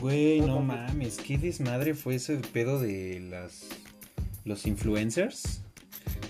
[0.00, 3.68] Güey, no mames, qué desmadre fue ese pedo de las
[4.44, 5.60] los influencers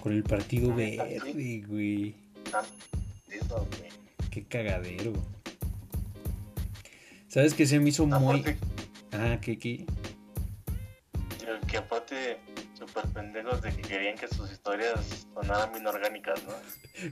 [0.02, 2.14] con el partido verde, güey.
[4.30, 5.12] Qué cagadero.
[7.28, 8.44] ¿Sabes qué se me hizo muy.
[9.12, 9.86] Ah, ¿qué, qué?
[11.68, 12.38] Que aparte,
[12.74, 16.52] súper pendejos de que querían que sus historias sonaran bien orgánicas, ¿no?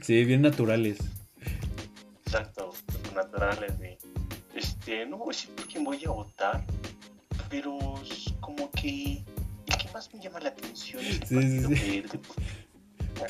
[0.01, 0.97] Sí, bien naturales.
[2.25, 2.73] Exacto,
[3.15, 3.71] naturales.
[3.81, 4.18] Y,
[4.79, 6.63] este, no voy a decir por quién voy a votar,
[7.49, 7.77] pero
[8.39, 9.23] como que
[9.65, 12.19] el que más me llama la atención es el sí, partido sí, verde.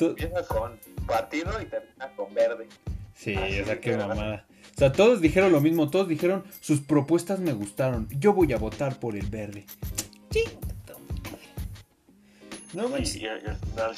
[0.00, 2.68] Empieza con partido y termina con verde.
[3.14, 4.46] Sí, o sea, qué mamada.
[4.76, 8.56] O sea, todos dijeron lo mismo, todos dijeron, sus propuestas me gustaron, yo voy a
[8.56, 9.66] votar por el verde.
[10.30, 10.44] Sí.
[12.72, 13.16] No manches.
[13.16, 13.96] Y, al final,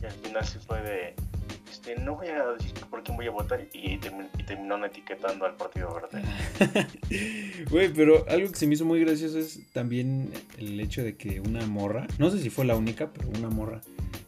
[0.00, 1.14] y al final sí fue de,
[1.70, 5.94] este, no voy a decir por quién voy a votar y, terminaron etiquetando al Partido
[5.94, 6.22] Verde.
[7.70, 11.40] Güey, pero algo que se me hizo muy gracioso es también el hecho de que
[11.40, 13.80] una morra, no sé si fue la única, pero una morra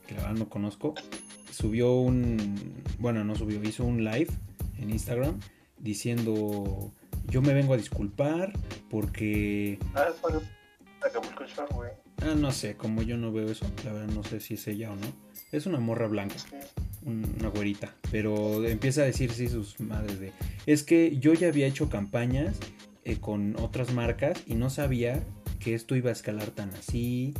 [0.06, 0.94] que la verdad no conozco,
[1.50, 4.28] subió un, bueno, no subió, hizo un live
[4.78, 5.40] en Instagram
[5.78, 6.92] diciendo,
[7.26, 8.52] yo me vengo a disculpar
[8.88, 9.78] porque...
[9.94, 10.08] Ah,
[11.04, 11.90] Acapulco güey.
[12.18, 14.92] Ah, no sé, como yo no veo eso, la verdad no sé si es ella
[14.92, 15.06] o no.
[15.50, 16.36] Es una morra blanca,
[17.04, 20.32] una güerita, pero empieza a decir sí sus madres de...
[20.66, 22.58] Es que yo ya había hecho campañas
[23.04, 25.24] eh, con otras marcas y no sabía
[25.58, 27.34] que esto iba a escalar tan así.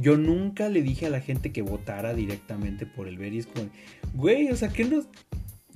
[0.00, 3.68] Yo nunca le dije a la gente que votara directamente por el como,
[4.14, 5.04] güey, o sea, ¿qué no,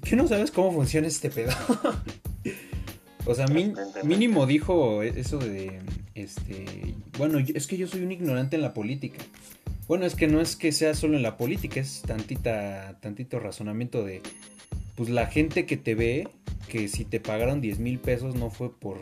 [0.03, 1.53] ¿qué no sabes cómo funciona este pedo?
[3.27, 3.47] o sea,
[4.05, 5.81] mínimo dijo eso de,
[6.15, 9.19] este, bueno, es que yo soy un ignorante en la política.
[9.89, 14.05] Bueno, es que no es que sea solo en la política, es tantita, tantito razonamiento
[14.05, 14.21] de,
[14.97, 16.29] pues la gente que te ve,
[16.69, 18.99] que si te pagaron 10 mil pesos no fue por,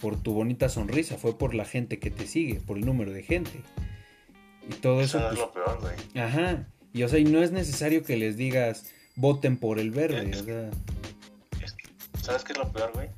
[0.00, 3.22] por tu bonita sonrisa, fue por la gente que te sigue, por el número de
[3.22, 3.62] gente.
[4.68, 5.18] Y todo eso.
[5.18, 6.24] es pues, lo peor, güey.
[6.24, 6.66] Ajá.
[6.92, 10.30] Y o sea, y no es necesario que les digas voten por el verde.
[10.30, 10.70] o sea.
[12.20, 13.08] ¿Sabes qué es lo peor, güey?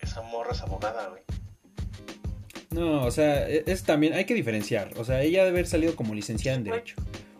[0.00, 1.23] Esa morra es abogada, güey.
[2.74, 4.90] No, o sea, e, es, también, hay que diferenciar.
[4.96, 6.96] O sea, ella debe haber salido como licenciada en Derecho.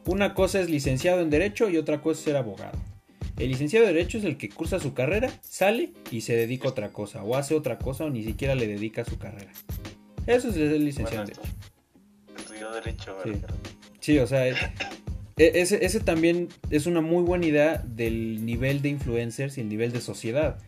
[0.06, 2.78] Una cosa es licenciado en Derecho y otra cosa es ser abogado.
[3.36, 6.70] El licenciado de Derecho es el que cursa su carrera, sale y se dedica a
[6.70, 9.50] otra cosa, o hace otra cosa, o ni siquiera le dedica a su carrera.
[10.26, 11.48] Eso es el licenciado en Derecho.
[12.36, 13.32] Estudió Derecho, sí.
[13.98, 14.54] sí, o sea, e,
[15.36, 19.90] ese, ese también es una muy buena idea del nivel de influencers y el nivel
[19.90, 20.58] de sociedad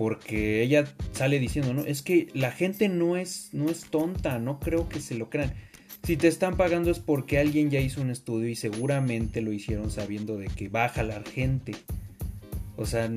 [0.00, 4.58] porque ella sale diciendo, no, es que la gente no es, no es tonta, no
[4.58, 5.52] creo que se lo crean.
[6.04, 9.90] Si te están pagando es porque alguien ya hizo un estudio y seguramente lo hicieron
[9.90, 11.74] sabiendo de que va a jalar gente.
[12.78, 13.10] O sea,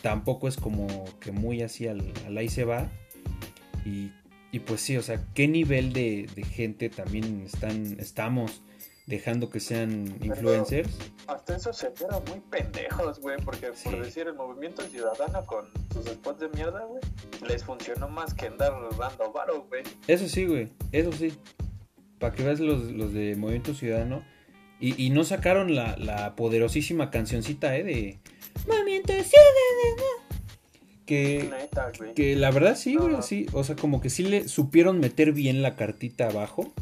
[0.00, 2.02] tampoco es como que muy así al,
[2.34, 2.90] ahí se va.
[3.84, 4.10] Y,
[4.52, 8.62] y, pues sí, o sea, ¿qué nivel de, de gente también están, estamos
[9.06, 10.88] dejando que sean influencers.
[11.26, 16.06] hasta eso se eran muy pendejos, güey, porque por decir el movimiento ciudadano con sus
[16.06, 17.00] spots de mierda, güey,
[17.46, 19.82] les funcionó más que andar dando varo, güey.
[20.06, 21.32] Eso sí, güey, eso sí.
[22.18, 24.24] Para que veas los, los de Movimiento Ciudadano.
[24.80, 27.84] Y, y no sacaron la, la, poderosísima cancioncita, ¿eh?
[27.84, 28.18] De
[28.66, 30.24] Movimiento Ciudadano.
[31.06, 31.50] Que,
[32.14, 33.46] que la verdad sí, güey, sí.
[33.52, 36.72] O sea, como que sí le supieron meter bien la cartita abajo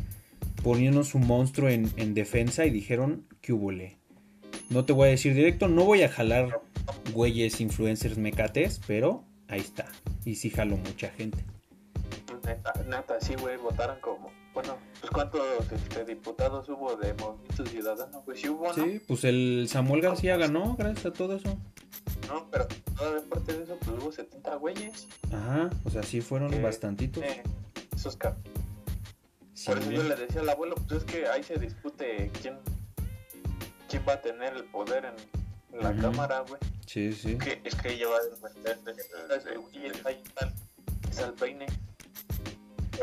[0.62, 3.98] poniendo su monstruo en, defensa y dijeron que hubole.
[4.70, 6.60] No te voy a decir directo, no voy a jalar
[7.12, 9.86] güeyes influencers mecates, pero ahí está.
[10.24, 11.38] Y sí jalo mucha gente.
[12.44, 14.30] Neta, neta, sí, güey, votaron como.
[14.54, 15.40] Bueno, pues cuántos
[15.72, 20.76] este, diputados hubo de Movimiento Ciudadano, pues sí hubo, Sí, pues el Samuel García ganó
[20.76, 21.56] gracias a todo eso.
[22.28, 25.08] No, pero toda parte de eso, pues hubo 70 güeyes.
[25.32, 27.24] Ajá, o sea, sí fueron bastantitos.
[27.24, 27.42] Eh,
[27.94, 28.36] esos cap
[29.66, 32.58] por eso yo le decía al abuelo, pues es que ahí se discute quién,
[33.88, 35.14] quién va a tener el poder en,
[35.80, 36.60] la cámara, güey.
[36.86, 37.38] Sí, sí.
[37.38, 41.66] Que, es que ella va a depender de, y el, ahí está, el peine.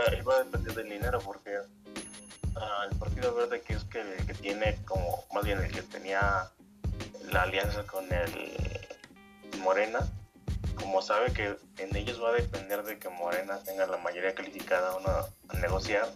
[0.08, 4.34] Ahí va a depender del dinero porque uh, el Partido Verde que es que, que
[4.36, 6.52] tiene como, más bien el que tenía
[7.32, 8.80] la alianza con el
[9.60, 10.00] Morena,
[10.76, 14.98] como sabe que en ellos va a depender de que Morena tenga la mayoría calificada
[15.50, 16.08] a negociar,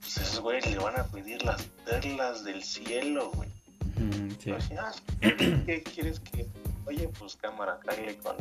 [0.00, 3.48] pues esos güeyes le van a pedir las perlas del cielo, güey.
[4.78, 6.46] Ah, ¿Qué quieres que.?
[6.86, 8.36] Oye, pues cámara, cállate con.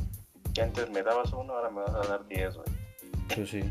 [0.53, 2.67] Que antes me dabas uno, ahora me vas a dar diez, güey.
[3.35, 3.61] Pues sí.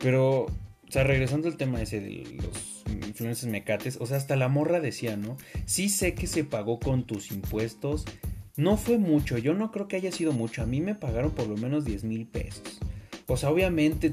[0.00, 0.50] Pero, o
[0.88, 5.16] sea, regresando al tema ese de los influencers mecates, o sea, hasta la morra decía,
[5.16, 5.36] ¿no?
[5.66, 8.04] Sí sé que se pagó con tus impuestos.
[8.56, 10.62] No fue mucho, yo no creo que haya sido mucho.
[10.62, 12.78] A mí me pagaron por lo menos 10 mil pesos.
[13.26, 14.10] O sea, obviamente,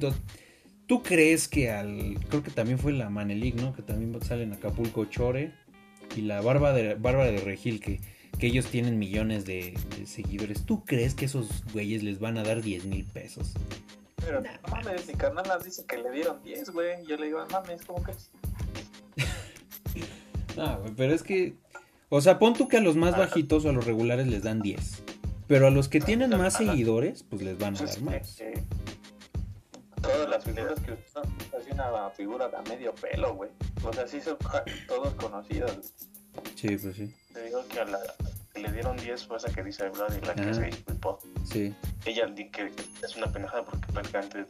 [0.92, 2.20] ¿tú crees que al.
[2.28, 3.74] Creo que también fue la Manelik, ¿no?
[3.74, 5.54] Que también sale en Acapulco Chore.
[6.18, 8.02] Y la Bárbara de, Bárbara de Regil, que,
[8.38, 9.74] que ellos tienen millones de,
[10.06, 10.66] seguidores.
[10.66, 13.54] ¿Tú crees que esos güeyes les van a dar 10 mil pesos?
[14.18, 17.06] Pero no mames, mi carnal dice que le dieron 10, güey.
[17.08, 18.30] Yo le digo, mames, ¿cómo crees?
[20.58, 21.54] ah, güey, pero es que.
[22.10, 24.62] O sea, pon tú que a los más bajitos o a los regulares les dan
[24.62, 25.04] 10.
[25.48, 28.42] Pero a los que tienen más seguidores, pues les van a dar más.
[30.02, 31.24] Todas las figuras que son
[31.58, 33.50] así una figura de medio pelo, güey.
[33.84, 34.38] O sea, sí son
[34.88, 35.94] todos conocidos.
[36.56, 37.14] Sí, pues sí.
[37.34, 38.00] Te digo que a la
[38.54, 41.20] que le dieron 10 fue esa que dice Vlad y la que se disculpó.
[41.44, 41.74] Sí.
[42.06, 42.72] Ella que
[43.04, 44.46] es una pendejada porque prácticamente,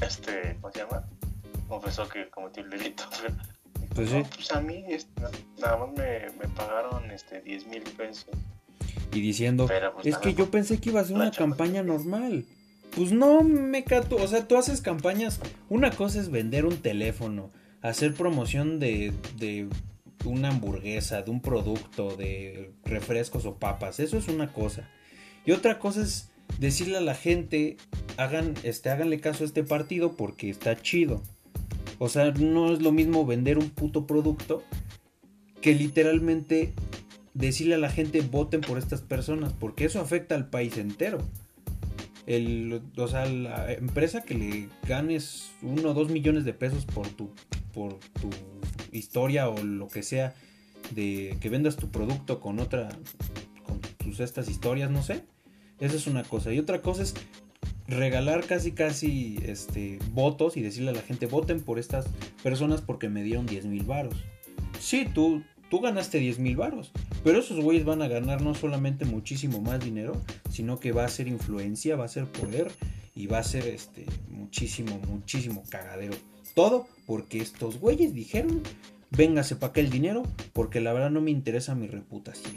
[0.00, 1.04] este, ¿cómo se llama?
[1.68, 3.04] Confesó que cometió el delito.
[3.94, 4.22] Pues sí.
[4.32, 5.22] pues a mí este,
[5.58, 8.28] nada más me, me pagaron este 10 mil pesos
[9.12, 12.44] y diciendo, pues, es que yo pensé que iba a ser una campaña normal.
[12.94, 17.52] Pues no, me cato, o sea, tú haces campañas, una cosa es vender un teléfono,
[17.82, 19.68] hacer promoción de, de
[20.24, 24.88] una hamburguesa, de un producto, de refrescos o papas, eso es una cosa.
[25.44, 27.76] Y otra cosa es decirle a la gente,
[28.16, 31.22] hagan, este, háganle caso a este partido porque está chido.
[31.98, 34.62] O sea, no es lo mismo vender un puto producto
[35.60, 36.72] que literalmente
[37.34, 41.18] decirle a la gente voten por estas personas, porque eso afecta al país entero.
[42.28, 47.08] El, o sea, la empresa que le ganes uno o dos millones de pesos por
[47.08, 47.30] tu,
[47.72, 48.28] por tu
[48.92, 50.34] historia o lo que sea,
[50.90, 52.90] de que vendas tu producto con otra,
[53.64, 55.24] con tus estas historias, no sé.
[55.80, 56.52] Esa es una cosa.
[56.52, 57.14] Y otra cosa es
[57.86, 62.08] regalar casi casi este votos y decirle a la gente voten por estas
[62.42, 64.22] personas porque me dieron 10 mil varos.
[64.78, 66.92] Sí, tú, tú ganaste 10 mil varos.
[67.24, 70.20] Pero esos güeyes van a ganar no solamente muchísimo más dinero,
[70.50, 72.70] sino que va a ser influencia, va a ser poder
[73.14, 76.14] y va a ser este muchísimo, muchísimo cagadero.
[76.54, 78.62] Todo porque estos güeyes dijeron,
[79.10, 80.22] véngase para acá el dinero,
[80.52, 82.56] porque la verdad no me interesa mi reputación.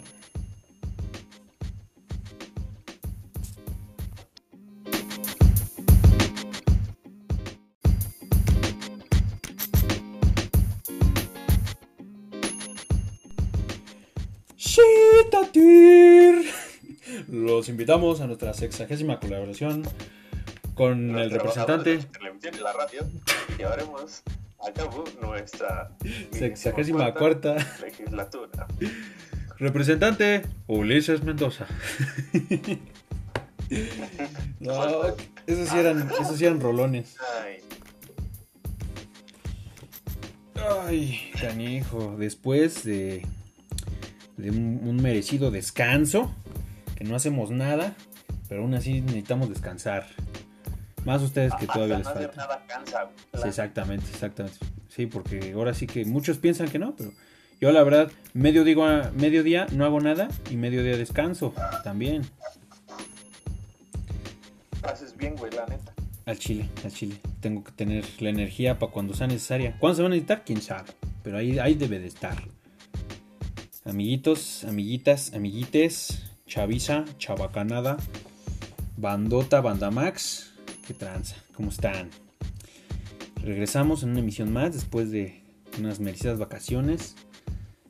[17.62, 19.84] Los invitamos a nuestra sexagésima colaboración
[20.74, 22.00] con el representante.
[22.42, 23.02] De la radio
[23.56, 24.24] llevaremos
[24.68, 25.96] a cabo nuestra
[26.32, 28.66] sexagésima cuarta legislatura.
[29.60, 31.68] Representante Ulises Mendoza.
[34.60, 34.74] no,
[35.46, 37.16] esos sí eran, esos sí eran rolones.
[37.44, 37.60] Ay.
[40.88, 42.16] Ay, canijo.
[42.18, 43.24] Después de
[44.42, 46.34] de un, merecido descanso,
[47.02, 47.96] que no hacemos nada,
[48.48, 50.06] pero aún así necesitamos descansar.
[51.04, 53.10] Más ustedes que todavía les falta.
[53.34, 54.60] sí, exactamente, exactamente.
[54.88, 57.12] Sí, porque ahora sí que muchos piensan que no, pero
[57.60, 62.22] yo la verdad, medio digo a mediodía no hago nada y mediodía descanso también.
[64.84, 65.94] Haces bien, güey, la neta.
[66.28, 67.16] Al chile, al chile.
[67.40, 69.76] Tengo que tener la energía para cuando sea necesaria.
[69.80, 70.44] ¿Cuándo se va a necesitar?
[70.46, 70.92] Quién sabe.
[71.24, 72.38] Pero ahí, ahí debe de estar.
[73.86, 77.96] Amiguitos, amiguitas, amiguites, chaviza, chavacanada,
[78.98, 80.52] bandota, bandamax,
[80.86, 82.10] qué tranza, ¿cómo están?
[83.42, 85.44] Regresamos en una emisión más después de
[85.80, 87.16] unas merecidas vacaciones.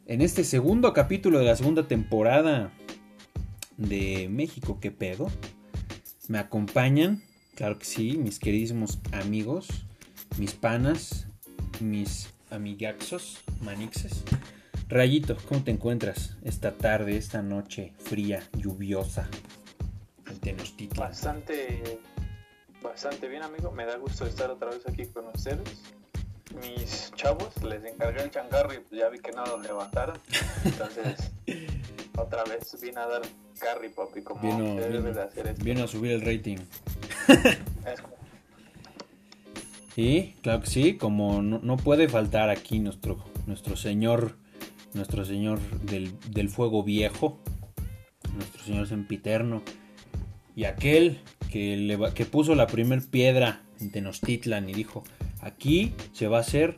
[0.06, 2.72] En este segundo capítulo de la segunda temporada
[3.78, 5.32] de México, ¿qué pedo?
[6.28, 7.24] Me acompañan,
[7.56, 9.70] claro que sí, mis queridísimos amigos,
[10.38, 11.26] mis panas,
[11.80, 14.24] mis amigaxos, manixes.
[14.92, 19.30] Rayito, ¿cómo te encuentras esta tarde, esta noche fría, lluviosa
[20.30, 21.08] en Tenochtitlan?
[21.08, 22.02] Bastante,
[22.84, 23.72] bastante bien, amigo.
[23.72, 25.82] Me da gusto estar otra vez aquí con ustedes.
[26.60, 30.20] Mis chavos, les encargué el changarro y ya vi que no lo levantaron.
[30.66, 31.32] Entonces,
[32.18, 33.22] otra vez vine a dar
[33.62, 35.64] carry, papi, como vino, debe de hacer esto.
[35.64, 36.58] Vino a subir el rating.
[39.96, 44.41] Y claro que sí, como no, no, puede faltar aquí nuestro, nuestro señor
[44.94, 47.40] nuestro Señor del, fuego viejo,
[48.36, 49.64] nuestro Señor sempiterno,
[50.56, 51.22] y aquel
[51.52, 55.04] que, que puso la primer piedra en Tenochtitlan y dijo,
[55.42, 56.78] aquí se va a hacer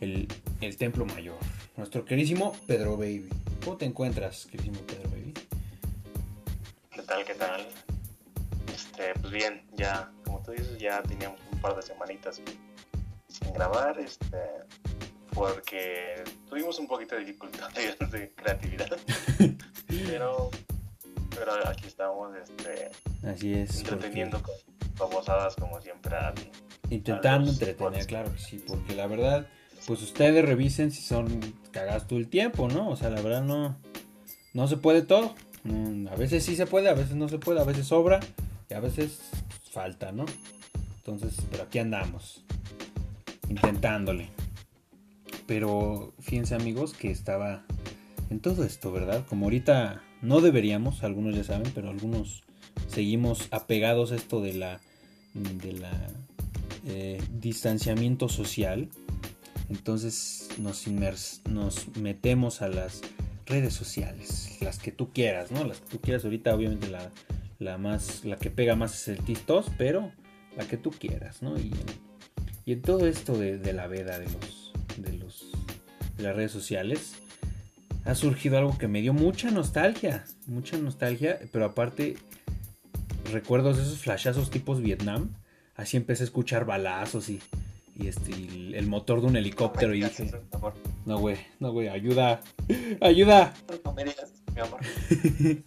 [0.00, 0.28] el,
[0.76, 1.38] templo mayor.
[1.76, 3.28] Nuestro querísimo Pedro Baby.
[3.64, 5.34] ¿Cómo te encuentras, querísimo Pedro Baby?
[6.90, 7.66] ¿Qué tal, qué tal?
[8.74, 12.40] Este, pues bien, ya, como tú dices, ya teníamos un par de semanitas
[13.28, 14.38] sin grabar, este,
[15.38, 17.70] porque tuvimos un poquito de dificultad
[18.10, 18.98] de, creatividad.
[19.88, 20.50] pero,
[21.30, 22.90] pero aquí estamos este,
[23.26, 24.54] Así es, entreteniendo con,
[24.98, 26.16] babosadas como siempre.
[26.16, 26.34] a-
[26.90, 29.46] Intentando a entretener, claro que sí, porque la verdad,
[29.86, 31.38] pues ustedes revisen si son
[31.70, 32.88] cagadas todo el tiempo, ¿no?
[32.88, 33.76] O sea, la verdad no,
[34.54, 35.34] no se puede todo.
[35.64, 38.20] Mm, A veces sí se puede, a veces no se puede, a veces sobra
[38.70, 39.20] y a veces
[39.70, 40.24] falta, ¿no?
[40.96, 42.42] Entonces, pero aquí andamos,
[43.50, 44.30] intentándole.
[45.48, 47.64] Pero fíjense amigos que estaba
[48.30, 49.24] en todo esto, ¿verdad?
[49.26, 52.44] Como ahorita no deberíamos, algunos ya saben, pero algunos
[52.86, 54.80] seguimos apegados a esto de la,
[55.34, 56.08] de la
[56.86, 58.90] eh, distanciamiento social.
[59.70, 63.00] Entonces nos, inmers- nos metemos a las
[63.46, 65.64] redes sociales, las que tú quieras, ¿no?
[65.64, 66.24] Las que tú quieras.
[66.24, 67.10] Ahorita obviamente la,
[67.58, 70.12] la más, la que pega más es el TikTok, pero
[70.58, 71.56] la que tú quieras, ¿no?
[71.58, 71.86] Y en,
[72.66, 74.67] y en todo esto de, de la veda de los,
[76.18, 77.14] las redes sociales,
[78.04, 82.16] ha surgido algo que me dio mucha nostalgia, mucha nostalgia, pero aparte
[83.30, 85.34] recuerdos de esos flashazos tipos Vietnam,
[85.74, 87.40] así empecé a escuchar balazos y,
[87.94, 90.30] y este, y el motor de un helicóptero y dije,
[91.04, 92.40] no güey, no güey, ayuda,
[93.00, 94.80] ayuda, No me digas, mi amor.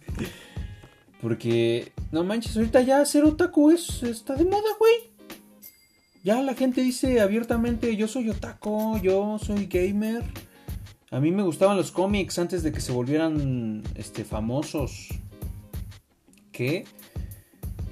[1.22, 5.11] porque no manches, ahorita ya ser otaku es, está de moda, güey.
[6.24, 10.22] Ya la gente dice abiertamente, yo soy otaku, yo soy gamer.
[11.10, 15.08] A mí me gustaban los cómics antes de que se volvieran este, famosos.
[16.52, 16.84] Que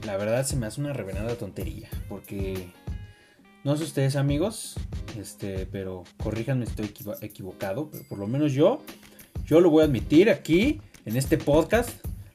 [0.06, 1.88] la verdad se me hace una reverenda tontería.
[2.08, 2.68] Porque
[3.64, 4.76] no sé ustedes amigos,
[5.18, 7.90] este, pero corríjanme estoy equivo- equivocado.
[7.90, 8.80] Pero por lo menos yo,
[9.44, 11.90] yo lo voy a admitir aquí, en este podcast,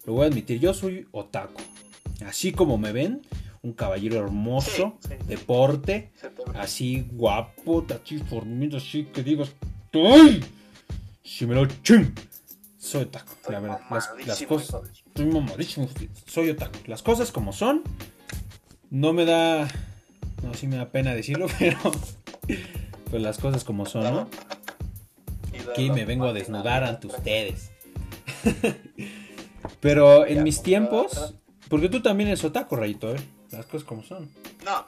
[0.05, 0.59] lo voy a admitir.
[0.59, 1.61] Yo soy otaku.
[2.25, 3.21] Así como me ven,
[3.65, 5.27] un caballero hermoso, Sí, sí.
[5.27, 6.11] deporte,
[6.53, 9.51] así guapo, así formido, así que digas,
[9.93, 10.43] ¡ay!
[11.23, 12.13] Si me lo ching.
[12.77, 13.79] Soy otaku, la verdad.
[14.27, 14.81] Las, cosas.
[15.07, 15.89] Estoy mamadísimo,
[16.27, 16.77] soy otaku.
[16.85, 17.81] Las cosas como son.
[18.91, 19.67] No me da.
[20.43, 21.79] No, sí me da pena decirlo, pero.
[23.09, 24.29] Pues las cosas como son, ¿no?
[25.71, 27.71] Aquí me vengo a desnudar ante ustedes.
[29.79, 31.33] Pero en mis tiempos.
[31.69, 33.19] Porque tú también eres otaku, Rayito, ¿eh?
[33.57, 34.29] Las cosas como son.
[34.65, 34.85] No,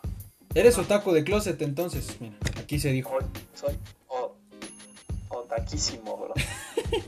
[0.55, 2.17] Eres otaku de closet, entonces.
[2.19, 3.11] Mira, aquí se dijo.
[3.53, 4.35] soy, soy o,
[5.29, 6.33] otaquísimo, bro.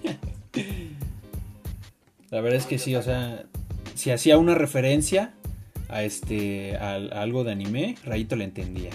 [2.29, 3.45] La verdad es que sí, o sea,
[3.95, 5.33] si hacía una referencia
[5.87, 8.91] a este a, a algo de anime, Rayito le entendía.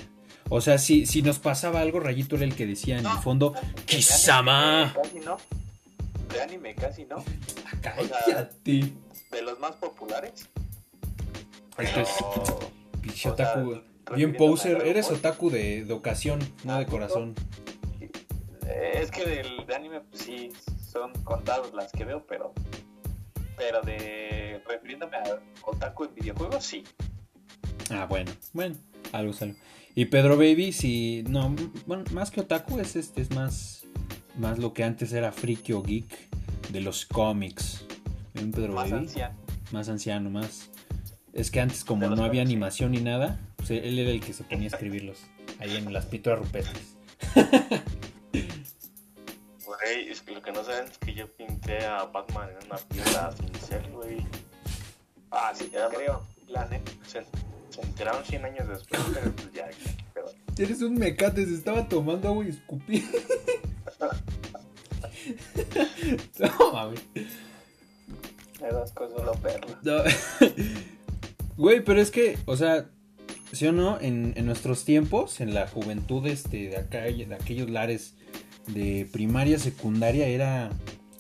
[0.50, 3.22] O sea, si, si nos pasaba algo, Rayito era el que decía en el No.
[3.22, 4.82] fondo, De ¡Kisama!
[4.82, 5.36] anime Casi no.
[6.32, 7.24] De anime casi no.
[7.80, 8.92] ¡Cállate!
[9.32, 10.48] De los más populares.
[11.78, 12.04] Este
[13.00, 13.80] pinche otaku.
[14.14, 17.34] Bien poser, eres otaku de, de ocasión, no de corazón.
[18.66, 20.52] eh, Es que del de anime, pues sí,
[20.92, 22.52] son contados las que veo, pero.
[23.56, 24.62] Pero de.
[24.68, 25.22] Refiriéndome a
[25.64, 26.84] otaku en videojuegos, sí.
[27.90, 28.76] Ah, bueno, bueno,
[29.12, 29.56] algo es algo.
[29.94, 31.54] Y Pedro Baby, si no,
[31.86, 33.84] bueno, más que otaku es este, es más,
[34.36, 36.12] más lo que antes era friki o geek
[36.70, 37.84] de los cómics.
[38.32, 39.36] Pedro Más Baby, anciano.
[39.70, 40.70] más anciano, más.
[41.34, 44.44] Es que antes como no había animación ni nada, pues él era el que se
[44.44, 45.18] ponía a escribirlos
[45.58, 46.96] ahí en las pinturas rupestres.
[49.66, 52.76] Güey, es que lo que no saben es que yo pinté a Batman en una
[52.76, 54.24] piedra cincel, güey.
[55.30, 56.22] Ah, sí, te creo.
[56.46, 56.92] La neta.
[57.04, 57.24] Se,
[57.70, 59.68] se enteraron 100 años después, pero pues ya,
[60.12, 60.26] pero
[60.56, 63.04] Eres un mecate, se estaba tomando agua y escupí.
[66.38, 67.02] no mames.
[68.60, 69.80] Me das cosas lo perla.
[69.82, 70.04] No.
[71.56, 72.90] Güey, pero es que, o sea,
[73.52, 74.00] ¿sí o no?
[74.00, 78.14] En, en nuestros tiempos, en la juventud este, de acá, de aquellos lares
[78.66, 80.70] de primaria, secundaria, era.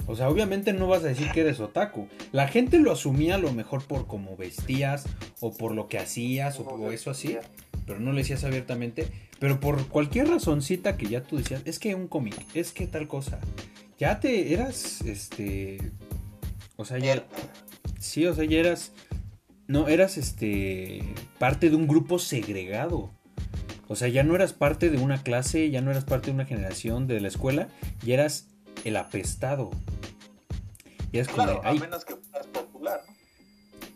[0.06, 2.08] O sea, obviamente no vas a decir que eres otaku.
[2.32, 5.04] La gente lo asumía a lo mejor por cómo vestías,
[5.40, 7.38] o por lo que hacías, o, o eso así,
[7.86, 9.06] pero no lo decías abiertamente.
[9.38, 13.08] Pero por cualquier razoncita que ya tú decías, es que un cómic, es que tal
[13.08, 13.38] cosa.
[13.98, 15.78] Ya te eras, este.
[16.76, 17.24] O sea, ya.
[17.98, 18.92] Sí, o sea, ya eras.
[19.66, 21.02] No, eras este.
[21.38, 23.10] parte de un grupo segregado.
[23.88, 26.46] O sea, ya no eras parte de una clase, ya no eras parte de una
[26.46, 27.68] generación de la escuela,
[28.04, 28.48] ya eras
[28.84, 29.70] el apestado.
[31.12, 33.14] Y es como, Claro, de, a "Ay, menos que fueras popular, ¿no?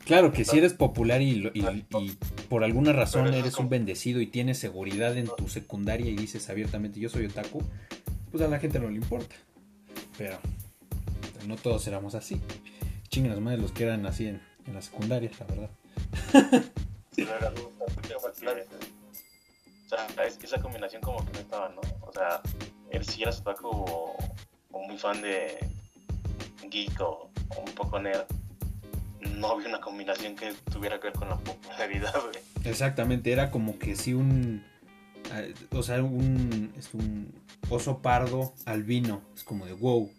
[0.04, 2.16] claro que si eres popular y, lo- y- y
[2.48, 6.48] por alguna razón eres un como- bendecido y tienes seguridad en tu secundaria y dices
[6.48, 7.62] abiertamente yo soy otaku,
[8.30, 9.34] pues a la gente no le importa.
[10.16, 10.38] Pero
[11.46, 12.40] no todos éramos así.
[13.08, 15.70] Chinguen las madres los que eran así en, en la secundaria, la verdad.
[17.16, 17.50] era
[19.86, 21.80] o sea, es- esa combinación como que no estaba, ¿no?
[22.02, 22.40] O sea,
[22.90, 24.16] él si eras otaku o,
[24.72, 25.58] o muy fan de
[26.70, 28.24] geek o, o un poco nerd,
[29.20, 32.38] no había una combinación que tuviera que ver con la popularidad, güey.
[32.64, 34.62] Exactamente, era como que si un.
[35.32, 37.32] eh, O sea, un, es un
[37.70, 39.22] oso pardo albino.
[39.34, 40.10] Es como de wow,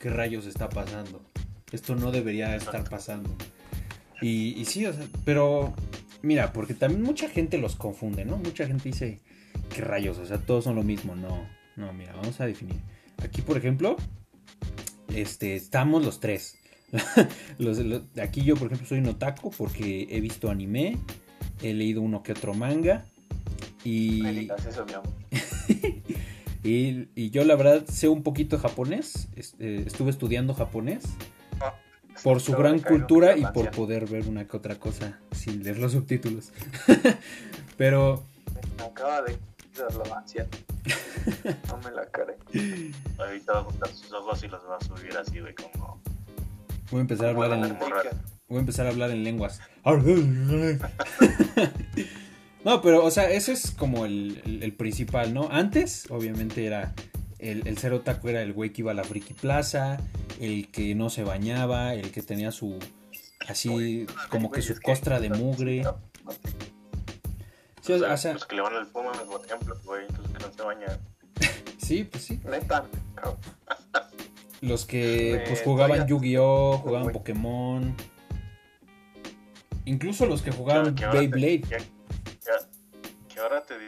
[0.00, 1.20] ¿qué rayos está pasando?
[1.72, 3.30] Esto no debería estar pasando.
[4.20, 5.74] Y, y sí, o sea, pero
[6.22, 8.36] mira, porque también mucha gente los confunde, ¿no?
[8.38, 9.20] Mucha gente dice,
[9.74, 10.18] ¿qué rayos?
[10.18, 11.14] O sea, todos son lo mismo.
[11.14, 11.46] No,
[11.76, 12.76] no, mira, vamos a definir.
[13.22, 13.96] Aquí, por ejemplo,
[15.14, 16.56] este, estamos los tres.
[17.58, 20.96] Los- los- aquí yo, por ejemplo, soy un otaku porque he visto anime,
[21.62, 23.04] he leído uno que otro manga
[23.84, 25.12] y, digas eso, mi amor.
[26.64, 31.04] y, y yo la verdad sé un poquito japonés, es- eh, estuve estudiando japonés
[32.22, 35.92] por su gran cultura y por poder ver una que otra cosa sin leer los
[35.92, 36.50] subtítulos.
[37.76, 38.22] Pero
[38.76, 40.46] Me acaba de quitar la ansia.
[41.68, 42.36] No me la care.
[43.18, 46.00] Ahorita va a juntar sus ojos y los va a subir así, güey, como.
[46.90, 47.90] voy a empezar a hablar en, Como-
[48.48, 49.60] voy a empezar a hablar en lenguas.
[52.64, 55.48] No, pero, o sea, ese es como el, el- el principal, ¿no?
[55.50, 56.92] Antes, obviamente, era.
[57.38, 59.98] El, el ser otaku era el güey que iba a la friki plaza,
[60.40, 62.78] el que no se bañaba, el que tenía su.
[63.48, 65.84] Así, como que su costra de mugre.
[67.80, 70.52] Sí, o sea, los que le van al Puma, por ejemplo, güey, los que no
[70.52, 70.98] se bañan.
[71.78, 72.40] sí, pues sí.
[72.44, 72.84] Neta.
[74.60, 77.12] Los que pues Eh, jugaban Yu-Gi-Oh, jugaban.
[77.12, 77.94] Pokémon.
[79.84, 81.62] Incluso los que jugaban Beyblade.
[83.28, 83.78] Que, ahora te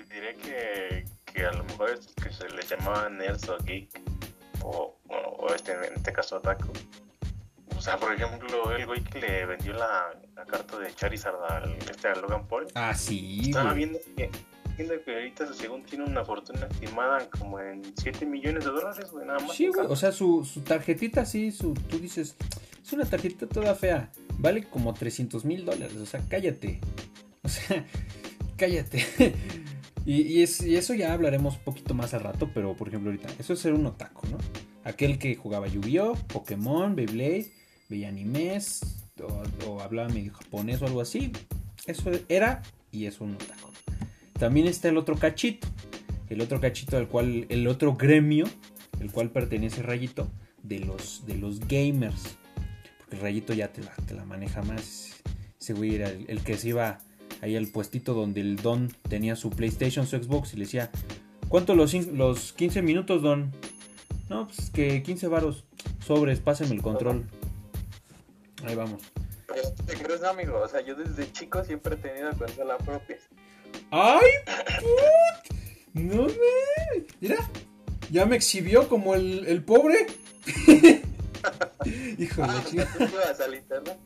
[1.40, 3.88] que, a lo mejor estos que se les llamaban nerds o geek,
[4.62, 4.96] o,
[5.54, 6.72] este, en este caso Otaku.
[7.76, 11.72] O sea, por ejemplo, el güey que le vendió la, la carta de Charizard al,
[11.90, 12.66] este, a Logan Paul.
[12.74, 14.30] Ah, sí, Estaba viendo que,
[14.76, 19.26] viendo que ahorita según tiene una fortuna estimada como en 7 millones de dólares, güey,
[19.26, 19.56] nada más.
[19.56, 19.86] Sí, güey.
[19.88, 22.36] O sea, su, su tarjetita, sí, su, tú dices,
[22.84, 24.10] es una tarjetita toda fea.
[24.36, 25.96] Vale como 300 mil dólares.
[25.96, 26.80] O sea, cállate.
[27.42, 27.86] O sea,
[28.58, 29.06] cállate.
[30.06, 33.52] Y, es- eso ya hablaremos un poquito más al rato, pero por ejemplo ahorita, eso
[33.52, 34.38] es ser un otaku, ¿no?
[34.84, 37.52] Aquel que jugaba Yu-Gi-Oh, Pokémon, Beyblade,
[37.88, 38.80] veía animes,
[39.66, 41.32] o, hablaba medio japonés o algo así.
[41.86, 43.70] Eso era y es un otaku.
[44.38, 45.68] También está el otro cachito,
[46.30, 48.46] el otro cachito al cual, el otro gremio,
[49.00, 50.30] el cual pertenece Rayito,
[50.62, 52.36] de los, de los gamers.
[53.00, 55.20] Porque Rayito ya te la, te la maneja más.
[55.60, 56.98] Ese güey era el, el que se iba
[57.42, 60.90] ahí al puestito donde el Don tenía su PlayStation, su Xbox y le decía,
[61.48, 63.52] ¿cuánto los, los 15 minutos, Don?
[64.28, 65.64] No, pues que 15 varos.
[66.06, 67.24] Sobres, pásenme el control.
[68.64, 69.02] Ahí vamos.
[69.46, 70.60] Pero te crees, amigo.
[70.62, 73.16] O sea, yo desde chico siempre he tenido consola propia.
[73.90, 74.28] ¡Ay,
[74.78, 75.56] put!
[75.94, 77.06] ¡No me!
[77.20, 77.36] Mira,
[78.10, 80.06] ya me exhibió como el, el pobre.
[82.18, 82.88] Híjole, Ah, chica.
[82.98, 83.98] ¿tú ibas al internet?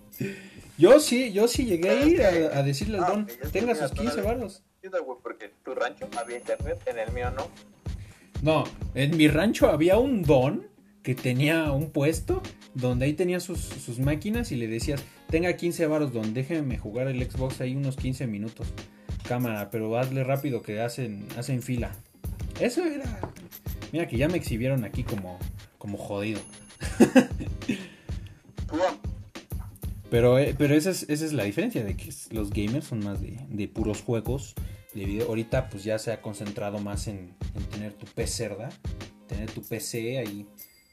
[0.76, 3.92] Yo sí, yo sí llegué a ir a, a decirle al Ah, Don, tenga sus
[3.92, 4.24] 15 mirando.
[4.24, 4.62] varos.
[4.82, 7.46] Chido, güey, porque tu rancho había internet, en el mío no.
[8.42, 10.66] No, en mi rancho había un Don
[11.02, 12.42] que tenía un puesto
[12.74, 17.08] donde ahí tenía sus, sus máquinas y le decías, tenga 15 varos, Don, déjeme jugar
[17.08, 18.66] el Xbox ahí unos 15 minutos.
[19.28, 21.92] Cámara, pero hazle rápido que hacen, hacen fila.
[22.60, 23.20] Eso era...
[23.92, 25.38] Mira que ya me exhibieron aquí como,
[25.78, 26.40] como jodido.
[30.14, 33.20] Pero, eh, pero esa, es, esa es la diferencia, de que los gamers son más
[33.20, 34.54] de, de puros juegos
[34.94, 35.26] de video.
[35.26, 38.72] Ahorita pues ya se ha concentrado más en, en tener tu PC, ¿verdad?
[39.26, 40.46] Tener tu PC ahí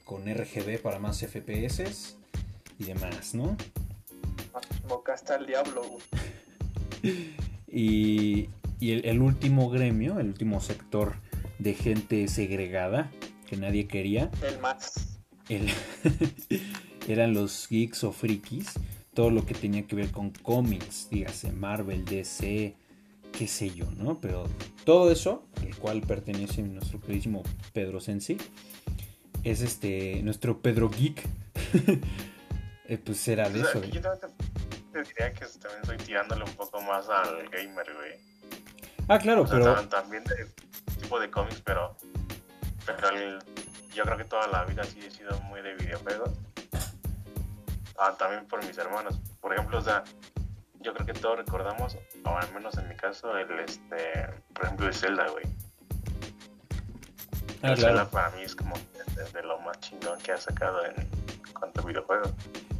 [0.05, 2.15] con RGB para más FPS
[2.79, 3.55] y demás, ¿no?
[4.89, 6.01] Mocaste al diablo, güey.
[7.67, 11.13] Y, y el, el último gremio, el último sector
[11.59, 13.11] de gente segregada
[13.47, 15.19] que nadie quería, El más.
[15.47, 15.69] el-
[17.07, 18.73] eran los geeks o frikis,
[19.13, 22.75] todo lo que tenía que ver con cómics, dígase Marvel, DC,
[23.31, 24.19] qué sé yo, ¿no?
[24.21, 24.45] Pero
[24.85, 27.43] todo eso, al cual pertenece nuestro queridísimo
[27.73, 28.37] Pedro Sensi,
[29.43, 31.21] es este, nuestro Pedro Geek,
[32.87, 33.89] Eh, pues era de O sea, eso.
[33.89, 34.27] yo también te,
[34.91, 38.11] te diría que también estoy tirándole un poco más al gamer, güey.
[39.07, 39.75] Ah, claro, O sea, pero...
[39.77, 40.35] tam- también de
[41.01, 41.95] tipo de cómics, pero,
[42.85, 43.39] pero el-
[43.95, 46.31] yo creo que toda la vida sí he sido muy de videojuegos.
[47.99, 49.19] Ah, también por mis hermanos.
[49.39, 50.03] Por ejemplo, o sea,
[50.81, 54.87] yo creo que todos recordamos, o al menos en mi caso, el este, por ejemplo,
[54.87, 55.45] el Zelda, güey.
[57.61, 60.83] Ah, el Zelda para mí es como de, de lo más chingón que ha sacado
[60.85, 60.93] en
[61.53, 62.31] cuanto a videojuegos.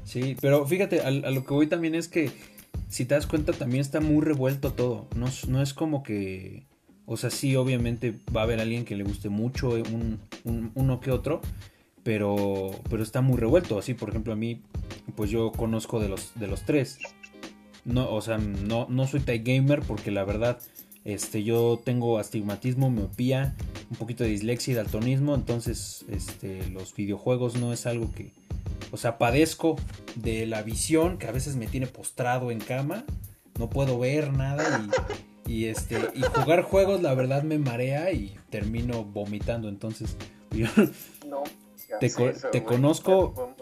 [0.06, 2.32] Sí, pero fíjate, al- a, lo que voy también es que
[2.90, 5.08] si te das cuenta también está muy revuelto todo.
[5.16, 6.66] No, es- no es como que,
[7.06, 10.72] o sea, sí, obviamente va a haber alguien que le guste mucho eh, un, un-
[10.74, 11.42] uno que otro,
[12.04, 13.78] pero, pero está muy revuelto.
[13.78, 14.62] Así, por ejemplo, a mí,
[15.16, 17.00] pues yo conozco de los, de los tres.
[17.86, 20.60] no, o sea, no, no soy type gamer porque la verdad,
[21.04, 23.56] este, yo tengo astigmatismo, miopía,
[23.90, 28.34] un poquito de dislexia y daltonismo, entonces, este, los videojuegos no es algo que,
[28.92, 29.78] o sea, padezco
[30.16, 33.04] de la visión que a veces me tiene postrado en cama,
[33.58, 34.88] no puedo ver nada
[35.48, 40.18] y, este, y jugar juegos la verdad me marea y termino vomitando, entonces,
[41.28, 41.44] No.
[42.00, 42.74] Te hagas co- eso, te güey.
[42.76, 43.56] conozco-.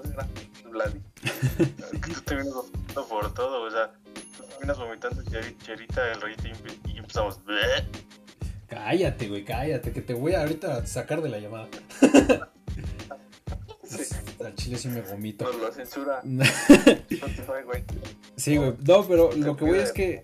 [0.63, 0.71] Tú
[2.25, 6.47] te vienes vomitando por todo, o sea, tú te vienes vomitando cheri- cherita, el reyito
[6.47, 7.39] y empe- y empezamos.
[8.67, 11.67] Cállate, güey, cállate, que te voy a ahorita sacar de la llamada.
[13.83, 14.03] Sí.
[14.45, 15.45] Al chile sí me vomito.
[15.45, 17.83] Nos lo censura Spotify, güey.
[18.37, 18.75] Sí, güey.
[18.85, 20.21] No, pero lo que voy es que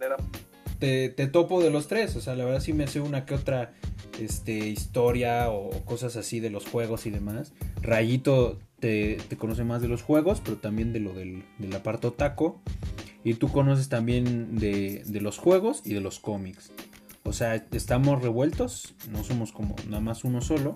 [0.79, 2.15] te, te topo de los tres.
[2.15, 3.73] O sea, la verdad sí me sé una que otra
[4.19, 7.53] este, historia o cosas así de los juegos y demás.
[7.81, 12.13] Rayito te, te conoce más de los juegos, pero también de lo del, del aparto
[12.13, 12.61] taco.
[13.23, 16.71] Y tú conoces también de, de los juegos y de los cómics.
[17.23, 20.75] O sea, estamos revueltos, no somos como nada más uno solo.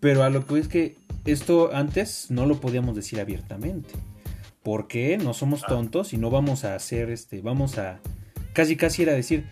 [0.00, 3.94] Pero a lo que es que esto antes no lo podíamos decir abiertamente.
[4.62, 8.00] Porque no somos tontos y no vamos a hacer este, vamos a
[8.56, 9.44] casi casi era decir,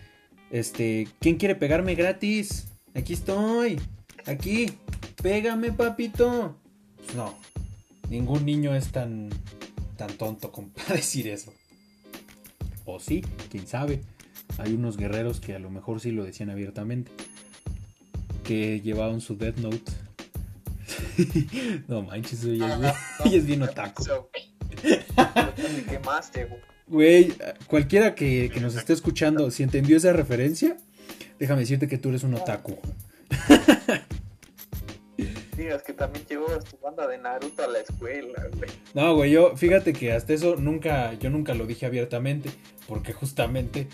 [0.49, 2.65] este, ¿quién quiere pegarme gratis?
[2.95, 3.79] Aquí estoy.
[4.25, 4.73] Aquí.
[5.21, 6.57] Pégame, papito.
[6.97, 7.37] Pues no.
[8.09, 9.29] Ningún niño es tan
[9.95, 11.53] tan tonto como para decir eso.
[12.85, 14.01] O sí, quién sabe.
[14.57, 17.11] Hay unos guerreros que a lo mejor sí lo decían abiertamente.
[18.43, 19.91] Que llevaban su Death Note.
[21.87, 22.93] no manches, oye, es bien,
[23.35, 24.03] es bien otaku.
[24.83, 26.74] Me quemaste, güey.
[26.87, 27.33] Güey,
[27.67, 30.77] cualquiera que, que nos esté escuchando, si entendió esa referencia,
[31.39, 32.77] déjame decirte que tú eres un otaku.
[35.57, 38.69] Digas que también llevabas tu banda de Naruto a la escuela, güey.
[38.93, 42.49] No, güey, yo, fíjate que hasta eso nunca, yo nunca lo dije abiertamente,
[42.87, 43.87] porque justamente,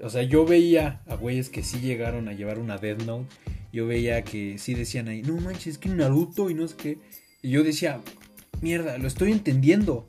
[0.00, 3.26] o sea, yo veía a güeyes que sí llegaron a llevar una Death Note,
[3.72, 6.98] yo veía que sí decían ahí, no manches, es que Naruto y no sé qué,
[7.42, 8.00] y yo decía,
[8.60, 10.08] mierda, lo estoy entendiendo,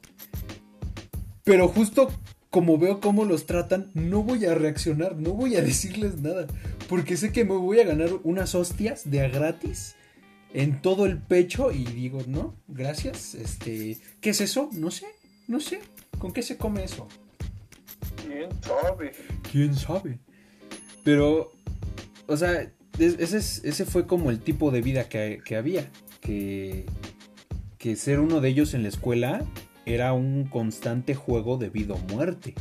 [1.43, 2.09] pero justo
[2.49, 6.47] como veo cómo los tratan, no voy a reaccionar, no voy a decirles nada,
[6.87, 9.95] porque sé que me voy a ganar unas hostias de a gratis
[10.53, 14.69] en todo el pecho y digo, no, gracias, este, ¿qué es eso?
[14.73, 15.07] No sé,
[15.47, 15.79] no sé,
[16.19, 17.07] ¿con qué se come eso?
[18.23, 19.11] ¿Quién sabe?
[19.51, 20.19] ¿Quién sabe?
[21.03, 21.51] Pero,
[22.27, 22.61] o sea,
[22.99, 25.89] es- ese, es- ese fue como el tipo de vida que, que había,
[26.21, 26.85] que,
[27.79, 29.43] que ser uno de ellos en la escuela
[29.85, 32.53] era un constante juego de vida o muerte,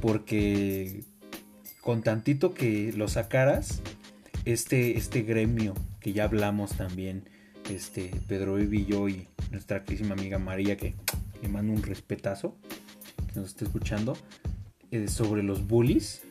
[0.00, 1.04] porque
[1.80, 3.82] con tantito que lo sacaras,
[4.44, 7.28] este, este gremio que ya hablamos también,
[7.70, 10.94] este Pedro Evi y yo y nuestra querísima amiga María, que
[11.42, 12.56] le mando un respetazo,
[13.32, 14.16] que nos está escuchando,
[14.90, 16.22] eh, sobre los bullies,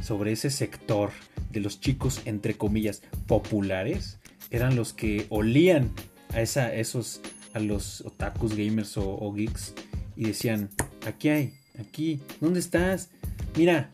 [0.00, 1.10] sobre ese sector
[1.50, 4.18] de los chicos, entre comillas, populares,
[4.50, 5.92] eran los que olían
[6.32, 7.20] a esa, esos,
[7.58, 9.74] a los otakus, gamers o, o geeks,
[10.16, 10.70] y decían,
[11.06, 13.10] aquí hay, aquí, ¿dónde estás?
[13.56, 13.90] Mira,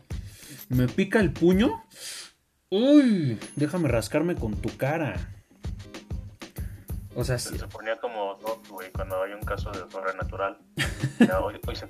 [0.69, 1.83] me pica el puño.
[2.69, 5.35] Uy, déjame rascarme con tu cara.
[7.15, 8.37] O sea, sí, Se ponía como
[8.69, 10.57] güey, cuando hay un caso de sobrenatural.
[11.19, 11.87] Ya, hoy, hoy se.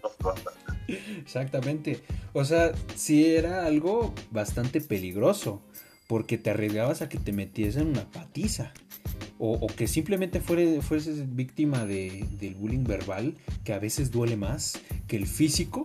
[0.87, 2.03] Exactamente.
[2.33, 5.63] O sea, sí era algo bastante peligroso.
[6.07, 8.71] Porque te arriesgabas a que te metiesen una patiza.
[9.37, 14.79] O, que simplemente fuere- fueses víctima de, del bullying verbal, que a veces duele más
[15.07, 15.83] que el físico.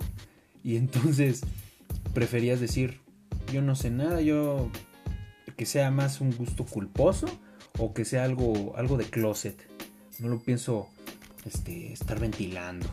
[0.62, 1.40] Y entonces
[2.14, 3.00] preferías decir,
[3.52, 4.70] yo no sé nada, yo
[5.56, 7.26] que sea más un gusto culposo
[7.78, 9.56] o que sea algo, algo de closet.
[10.20, 10.88] No lo pienso
[11.44, 12.86] este, estar ventilando.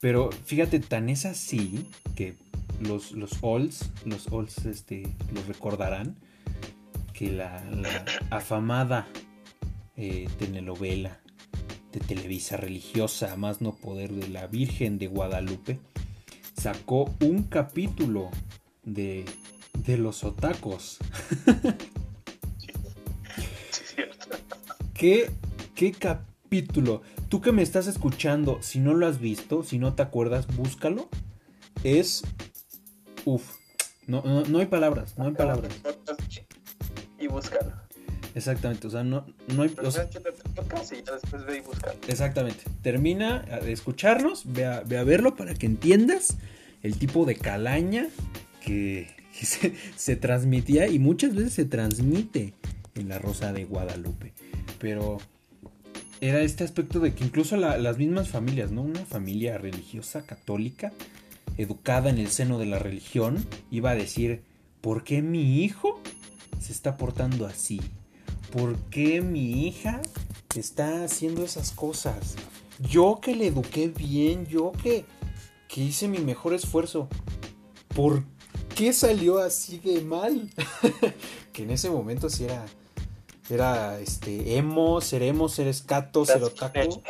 [0.00, 2.36] Pero fíjate, tan es así que
[2.80, 5.02] los, los olds, los olds este,
[5.34, 6.16] los recordarán,
[7.16, 7.64] que la,
[8.30, 9.08] afamada
[9.96, 11.18] eh, telenovela
[11.92, 15.80] de Televisa religiosa, más no poder, de la Virgen de Guadalupe,
[16.54, 18.30] sacó un capítulo
[18.84, 19.24] de,
[19.72, 20.98] de los otacos.
[24.94, 25.30] ¿Qué,
[25.74, 27.00] ¿Qué capítulo?
[27.30, 31.08] Tú que me estás escuchando, si no lo has visto, si no te acuerdas, búscalo.
[31.82, 32.24] Es...
[33.24, 33.56] Uf.
[34.06, 35.72] No, no, no hay palabras, no hay palabras.
[37.18, 37.72] Y búscalo.
[38.34, 39.24] Exactamente, o sea, no,
[39.54, 39.74] no hay...
[39.82, 41.94] o sea, y ya después ve y búscalo.
[42.06, 42.64] exactamente.
[42.82, 46.36] Termina de escucharnos, ve a, ve a verlo para que entiendas
[46.82, 48.08] el tipo de calaña
[48.62, 52.52] que, que se, se transmitía y muchas veces se transmite
[52.94, 54.34] en la Rosa de Guadalupe.
[54.78, 55.16] Pero
[56.20, 58.82] era este aspecto de que incluso la- las mismas familias, ¿no?
[58.82, 60.92] Una familia religiosa católica
[61.56, 64.42] educada en el seno de la religión, iba a decir,
[64.82, 66.02] ¿por qué mi hijo
[66.60, 67.80] se está portando así?
[68.52, 70.00] ¿Por qué mi hija
[70.54, 72.36] está haciendo esas cosas?
[72.78, 75.04] Yo que le eduqué bien, yo que,
[75.68, 77.08] que hice mi mejor esfuerzo,
[77.94, 78.24] ¿por
[78.74, 80.50] qué salió así de mal?
[81.52, 82.66] que en ese momento sí era,
[83.50, 87.02] era este, emo, ser emo, ser escato, ser otaku.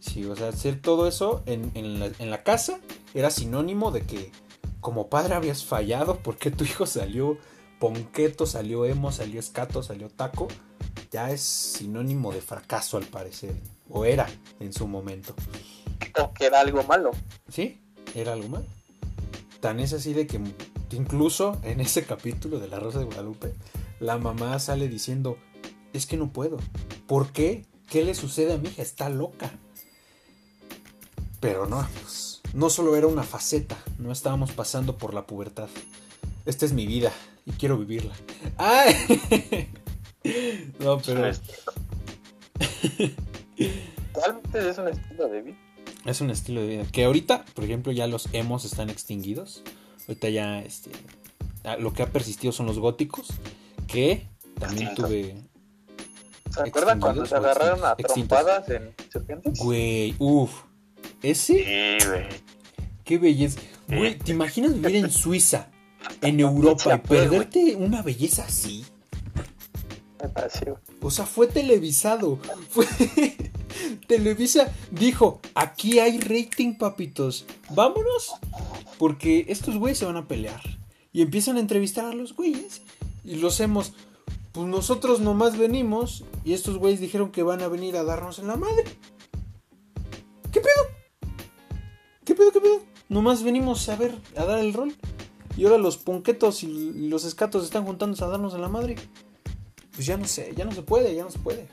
[0.00, 2.80] Sí, o sea, hacer todo eso en, en, la, en la casa
[3.14, 4.32] era sinónimo de que
[4.80, 7.38] como padre habías fallado porque tu hijo salió
[7.82, 10.46] ponqueto, salió emo, salió escato, salió taco,
[11.10, 13.56] ya es sinónimo de fracaso al parecer,
[13.90, 14.28] o era
[14.60, 15.34] en su momento.
[16.22, 17.10] O que era algo malo.
[17.48, 17.80] Sí,
[18.14, 18.66] era algo malo.
[19.58, 20.40] Tan es así de que
[20.92, 23.52] incluso en ese capítulo de La Rosa de Guadalupe,
[23.98, 25.36] la mamá sale diciendo,
[25.92, 26.58] es que no puedo.
[27.08, 27.66] ¿Por qué?
[27.90, 28.82] ¿Qué le sucede a mi hija?
[28.82, 29.50] Está loca.
[31.40, 35.68] Pero no, pues, no solo era una faceta, no estábamos pasando por la pubertad.
[36.46, 37.12] Esta es mi vida
[37.46, 38.12] y quiero vivirla.
[38.56, 39.68] ¡Ay!
[40.78, 41.32] No, pero.
[44.14, 45.56] Realmente es un estilo de vida.
[46.04, 46.84] Es un estilo de vida.
[46.92, 49.64] Que ahorita, por ejemplo, ya los emos están extinguidos.
[50.06, 50.90] Ahorita ya este,
[51.78, 53.28] lo que ha persistido son los góticos.
[53.88, 54.28] Que
[54.60, 55.34] también tuve.
[56.50, 59.58] ¿Se acuerdan cuando se agarraron a trompadas en serpientes?
[59.58, 60.62] Güey, uff.
[61.22, 61.98] Ese.
[61.98, 62.26] Sí, güey.
[63.04, 63.60] Qué belleza.
[63.88, 65.71] Güey, ¿te imaginas vivir en Suiza?
[66.20, 68.84] En Europa y perderte una belleza así.
[70.22, 70.80] Me pareció.
[71.00, 72.38] O sea, fue televisado.
[72.70, 72.86] Fue...
[74.06, 77.46] Televisa dijo, aquí hay rating, papitos.
[77.70, 78.34] Vámonos.
[78.98, 80.60] Porque estos güeyes se van a pelear.
[81.12, 82.82] Y empiezan a entrevistar a los güeyes.
[83.24, 83.92] Y los hemos...
[84.52, 86.24] Pues nosotros nomás venimos.
[86.44, 88.84] Y estos güeyes dijeron que van a venir a darnos en la madre.
[90.52, 91.32] ¿Qué pedo?
[92.24, 92.82] ¿Qué pedo, qué pedo?
[93.08, 94.94] Nomás venimos a ver, a dar el rol.
[95.56, 98.96] Y ahora los ponquetos y los escatos están juntándose a darnos en la madre.
[99.94, 101.68] Pues ya no sé, ya no se puede, ya no se puede.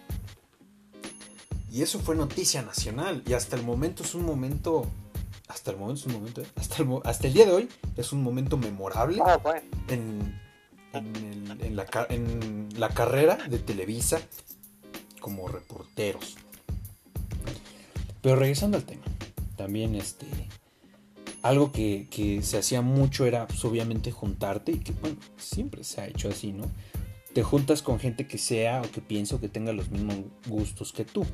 [1.72, 3.24] Y eso fue noticia nacional.
[3.26, 4.86] Y hasta el momento es un momento.
[5.48, 6.48] Hasta el momento es un momento, ¿eh?
[6.58, 9.62] hasta, el, hasta el día de hoy es un momento memorable Ah, bueno.
[9.88, 10.40] en,
[10.94, 14.20] en, el- en la, en la carrera de Televisa
[15.20, 16.36] como reporteros.
[18.22, 19.02] Pero regresando al tema,
[19.58, 20.28] también este
[21.42, 26.02] algo que, que se hacía mucho era pues, obviamente juntarte y que bueno, siempre se
[26.02, 26.66] ha hecho así, ¿no?
[27.34, 30.16] Te juntas con gente que sea o que piense o que tenga los mismos
[30.48, 31.26] gustos que tú.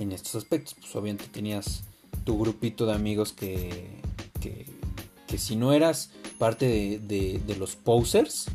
[0.00, 1.84] En estos aspectos, pues obviamente tenías
[2.24, 4.00] tu grupito de amigos que,
[4.40, 4.66] que,
[5.26, 8.46] que si no eras parte de, de- de los posers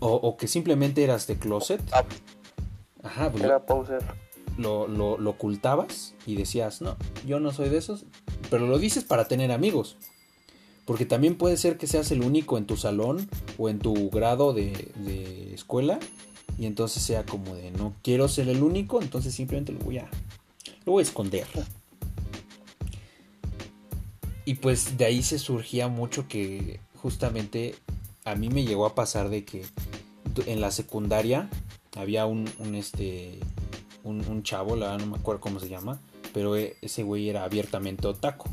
[0.00, 2.04] o, o que simplemente eras de closet, Ah,
[3.02, 4.02] ajá, pues, Era poser.
[4.58, 8.04] lo, lo, lo ocultabas y decías, no, yo no soy de esos,
[8.52, 9.96] pero lo dices para tener amigos.
[10.84, 14.52] Porque también puede ser que seas el único en tu salón o en tu grado
[14.52, 15.98] de, de escuela
[16.58, 20.10] y entonces sea como de no quiero ser el único, entonces simplemente lo voy a,
[20.84, 21.46] lo voy a esconder.
[24.44, 27.74] Y pues de ahí se surgía mucho que justamente
[28.26, 29.64] a mí me llegó a pasar de que
[30.44, 31.48] en la secundaria
[31.96, 33.38] había un, este
[34.04, 38.06] un, chavo, la no me acuerdo cómo se llama, pero e- ese güey era abiertamente
[38.06, 38.48] otaku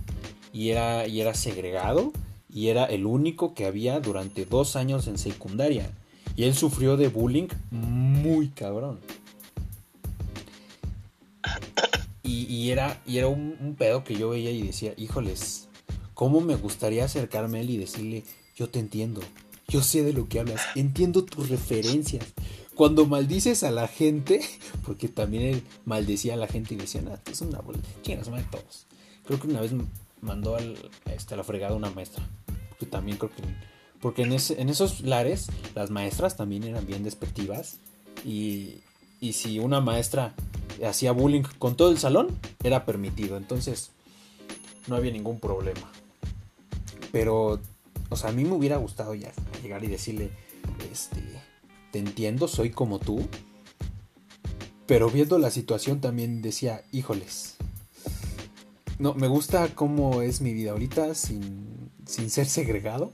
[0.53, 2.11] y era, y era segregado
[2.51, 5.91] y era el único que había durante dos años en secundaria
[6.35, 8.99] y él sufrió de bullying muy cabrón.
[12.23, 15.67] Y, y era, y era un, un pedo que yo veía y decía, híjoles,
[16.13, 18.23] ¿cómo me gustaría acercarme a él y decirle,
[18.55, 19.21] yo te entiendo,
[19.69, 22.25] yo sé de lo que hablas, entiendo tus referencias.
[22.79, 24.39] Cuando maldices a la gente,
[24.85, 28.45] porque también él maldecía a la gente y decía, nada, es una bola, chingas, madre
[28.49, 28.85] todos.
[29.25, 29.73] Creo que una vez
[30.21, 30.77] mandó al,
[31.13, 32.25] este, a la fregada una maestra,
[32.69, 33.43] porque también creo que,
[33.99, 37.79] porque en esos lares las maestras también eran bien despectivas
[38.23, 38.75] y,
[39.19, 40.33] y si una maestra
[40.87, 42.29] hacía bullying con todo el salón,
[42.63, 43.91] era permitido, entonces
[44.87, 45.91] no había ningún problema.
[47.11, 47.59] Pero,
[48.07, 50.31] o sea, a mí me hubiera gustado ya llegar y decirle,
[50.89, 51.19] este,
[51.91, 53.27] te entiendo, soy como tú.
[54.85, 57.57] Pero viendo la situación también decía, híjoles.
[58.97, 63.11] No, me gusta cómo es mi vida ahorita sin, sin ser segregado.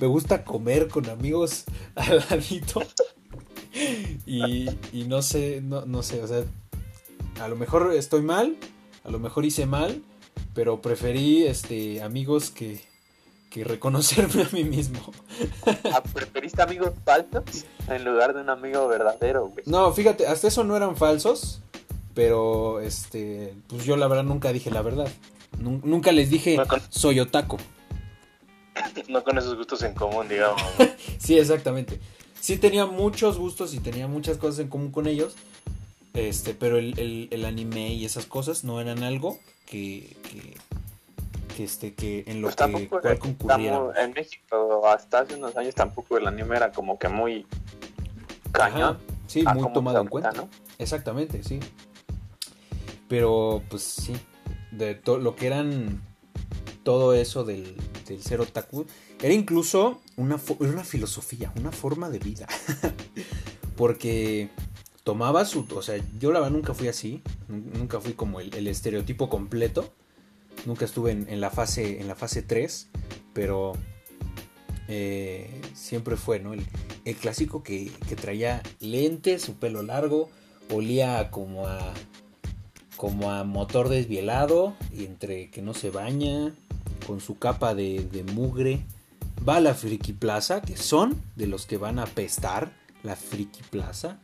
[0.00, 2.82] Me gusta comer con amigos al ladito.
[4.26, 6.44] Y, y no sé, no, no sé, o sea,
[7.40, 8.56] a lo mejor estoy mal,
[9.04, 10.02] a lo mejor hice mal,
[10.54, 12.82] pero preferí este amigos que,
[13.52, 15.12] que reconocerme a mí mismo.
[16.14, 19.64] ¿Preferiste amigos falsos en lugar de un amigo verdadero, güey?
[19.66, 21.60] No, fíjate, hasta eso no eran falsos,
[22.14, 25.08] Pero, este, pues yo la verdad nunca dije la verdad.
[25.58, 27.58] Nunca les dije, soy otaku.
[29.08, 30.62] No con esos gustos en común, digamos.
[31.18, 32.00] sí, exactamente.
[32.40, 35.36] Sí tenía muchos gustos y tenía muchas cosas en común con ellos.
[36.14, 40.56] Este, pero el, anime y esas cosas no eran algo que, que,
[41.60, 43.80] este, que en lo pues que cual concurriera.
[43.96, 47.46] En México hasta hace unos años tampoco el anime era como que muy
[48.52, 48.98] cañón.
[49.26, 50.32] Sí, muy tomado en cuenta.
[50.32, 50.48] ¿no?
[50.78, 51.60] Exactamente, sí.
[53.08, 54.14] Pero pues sí,
[54.70, 56.02] de todo lo que eran
[56.82, 58.86] todo eso del, del ser otaku,
[59.20, 62.46] era incluso una, una filosofía, una forma de vida.
[63.76, 64.50] Porque
[65.04, 69.28] tomaba su, o sea, yo la verdad nunca fui así, nunca fui como el, estereotipo
[69.28, 69.92] completo,
[70.66, 72.88] nunca estuve en, la fase, en la fase 3,
[73.32, 73.72] pero
[74.88, 76.52] eh, siempre fue, ¿no?
[76.52, 76.64] El,
[77.20, 80.30] clásico que, que, traía lentes, su pelo largo,
[80.70, 81.92] olía como a
[83.02, 86.54] como a motor desvielado y entre que no se baña,
[87.04, 88.84] con su capa de, mugre,
[89.46, 92.72] va a la Friki Plaza, que son de los que van a pestar
[93.02, 94.20] la Friki Plaza.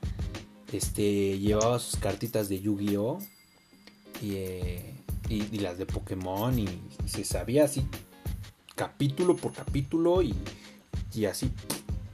[0.72, 3.18] Este, llevaba sus cartitas de Yu-Gi-Oh!
[4.22, 4.94] Eh,
[5.28, 6.68] y, las de Pokémon y,
[7.06, 7.84] se sabía así
[8.74, 10.34] capítulo por capítulo y,
[11.14, 11.50] y así,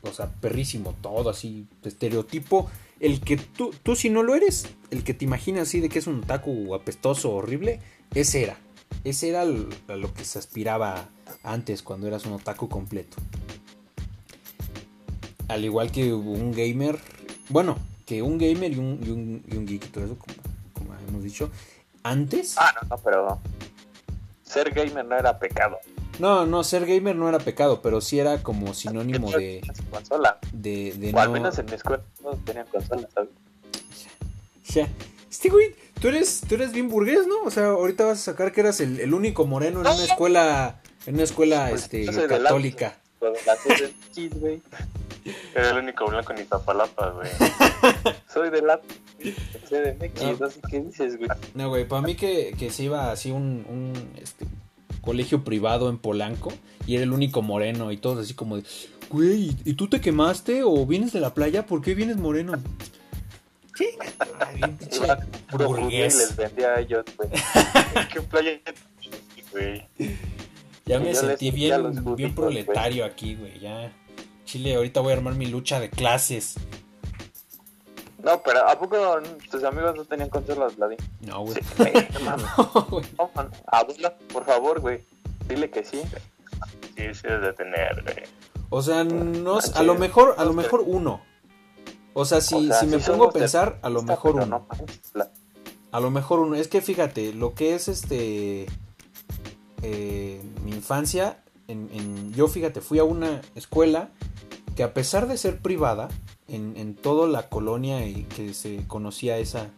[0.02, 5.04] o sea, perrísimo todo, así, estereotipo el que tú, tú si no lo eres, el
[5.04, 7.80] que te imaginas así de que es un taco apestoso, horrible,
[8.14, 8.58] ese era.
[9.02, 11.10] Ese era lo que se aspiraba
[11.42, 13.16] antes cuando eras un otaku completo.
[15.48, 16.98] Al igual que un gamer,
[17.50, 21.50] bueno, que un gamer y un, y un, geek, todo eso, como, hemos dicho,
[22.04, 22.54] antes.
[22.56, 23.40] Ah, no, no, pero
[24.44, 25.78] ser gamer no era pecado.
[26.20, 29.60] No, no, ser gamer no era pecado, pero sí era como sinónimo de.
[29.90, 30.38] Consola.
[30.52, 33.30] De, de o al menos en mi escuela no tenían consola, ¿sabes?
[34.66, 34.88] Ya.
[35.28, 37.42] Este güey, tú eres, tú eres bien burgués, ¿no?
[37.44, 40.80] O sea, ahorita vas a sacar que eras el, el único moreno en una escuela,
[41.06, 42.96] en una escuela pues, este, católica.
[45.54, 47.30] Era el único blanco en Iztapalapa, güey.
[48.32, 48.62] Soy de
[49.68, 50.50] CDMX, no.
[50.50, 51.28] sé qué dices, güey.
[51.54, 54.46] No, güey, para mí que, que se iba así un, un este,
[55.00, 56.52] colegio privado en Polanco
[56.86, 58.64] y era el único moreno y todos así como de,
[59.10, 61.66] güey, ¿y tú te quemaste o vienes de la playa?
[61.66, 62.52] ¿Por qué vienes moreno?
[63.74, 63.96] ¿Qué?
[64.38, 64.60] Ay,
[65.88, 67.28] bien les vendía a ellos, güey.
[68.12, 68.60] ¿Qué playa?
[69.50, 69.86] Güey.
[70.86, 73.58] Ya me sentí bien, bien proletario aquí, güey.
[73.58, 73.92] Ya.
[74.44, 76.54] Chile, ahorita voy a armar mi lucha de clases.
[78.24, 78.96] No, pero ¿a poco
[79.50, 81.04] tus amigos no tenían consolas, Vladimir?
[81.20, 81.56] No, güey.
[83.66, 85.04] Abuela, por favor, güey.
[85.46, 86.00] Dile que sí.
[86.96, 88.24] Sí, sí debe de tener, güey.
[88.70, 91.20] O sea, no, a lo mejor, a lo mejor uno.
[92.14, 94.66] O sea, si, si me pongo a pensar, a lo mejor uno.
[95.92, 96.56] A lo mejor uno.
[96.56, 98.66] Es que fíjate, lo que es este.
[99.82, 104.08] Eh, mi infancia, en, en, yo fíjate, fui a una escuela
[104.76, 106.08] que a pesar de ser privada,
[106.48, 109.70] en, en toda la colonia y que se conocía esa,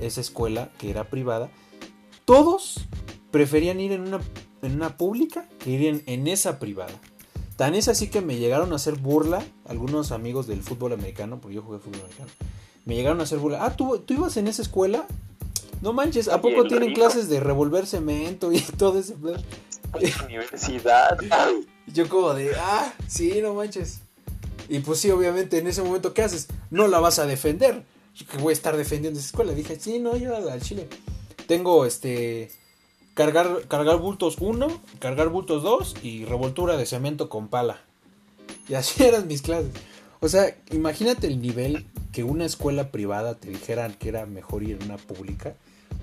[0.00, 1.50] esa escuela que era privada,
[2.24, 2.86] todos
[3.30, 4.20] preferían ir en una,
[4.62, 6.92] en una pública que ir en, esa privada.
[7.56, 11.56] Tan es así que me llegaron a hacer burla algunos amigos del fútbol americano, porque
[11.56, 12.30] yo jugué fútbol americano.
[12.84, 13.64] Me llegaron a hacer burla.
[13.64, 15.06] Ah, ¿tú, tú ibas en esa escuela?
[15.80, 19.14] No manches, ¿a poco tienen clases de revolver cemento y todo ese
[20.24, 21.18] Universidad.
[21.86, 24.00] Yo como de, ah, sí, no manches.
[24.68, 26.48] Y pues sí, obviamente en ese momento, ¿qué haces?
[26.70, 27.84] No la vas a defender.
[28.14, 29.52] Yo que voy a estar defendiendo esa escuela.
[29.52, 30.88] Dije, sí, no, yo al chile.
[31.46, 32.50] Tengo este.
[33.14, 34.66] Cargar, cargar bultos 1,
[34.98, 37.80] cargar bultos 2 y revoltura de cemento con pala.
[38.68, 39.70] Y así eran mis clases.
[40.20, 44.78] O sea, imagínate el nivel que una escuela privada te dijera que era mejor ir
[44.80, 45.54] en una pública.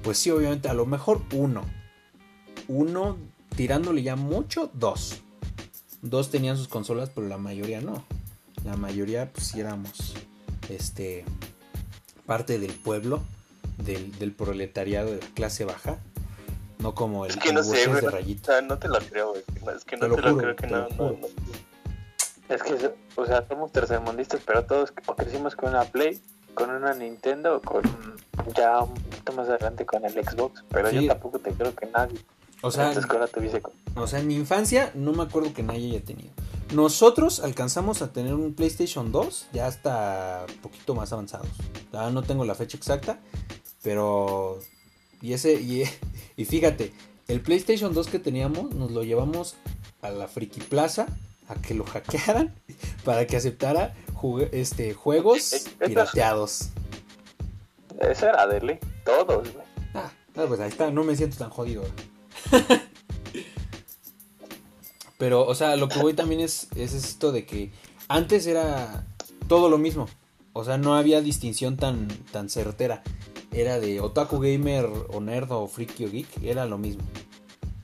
[0.02, 1.64] Pues sí, obviamente, a lo mejor uno.
[2.68, 3.18] Uno
[3.56, 5.22] tirándole ya mucho, dos.
[6.02, 8.04] Dos tenían sus consolas, pero la mayoría no
[8.66, 10.16] la mayoría pues éramos
[10.70, 11.26] este
[12.26, 13.22] parte del pueblo
[13.78, 15.98] del, proletariado de la clase baja
[16.80, 18.62] no como el es que no sé, de rayita.
[18.62, 19.76] no te lo creo güey.
[19.76, 21.18] es que no te, lo, creo que no, no,
[22.50, 26.22] es que o sea somos tercermundistas pero todos crecimos con una play
[26.54, 27.84] con una Nintendo con
[28.56, 32.20] ya un poquito más adelante con el Xbox pero yo tampoco te creo que nadie
[32.62, 32.94] o sea,
[33.96, 36.32] o sea en mi infancia no me acuerdo que nadie haya tenido
[36.74, 41.48] nosotros alcanzamos a tener un PlayStation 2 ya hasta poquito más avanzados.
[41.92, 43.20] no tengo la fecha exacta,
[43.82, 44.60] pero
[45.22, 45.86] y ese y,
[46.46, 46.94] fíjate,
[47.28, 49.56] el PlayStation 2 que teníamos nos lo llevamos
[50.02, 51.08] a la Friki Plaza
[51.48, 52.54] a que lo hackearan
[53.06, 53.96] para que aceptara
[54.52, 56.70] este juegos pirateados.
[58.00, 58.80] Ese era Dele.
[59.06, 59.66] Todos, güey.
[59.94, 60.12] Ah,
[60.48, 61.84] pues ahí está, no me siento tan jodido.
[65.18, 67.72] Pero, o sea, lo que voy también es, es esto de que
[68.08, 69.06] antes era
[69.48, 70.08] todo lo mismo.
[70.54, 73.04] O sea, no había distinción tan, tan certera.
[73.52, 77.04] Era de otaku gamer o nerd o friki o geek, era lo mismo.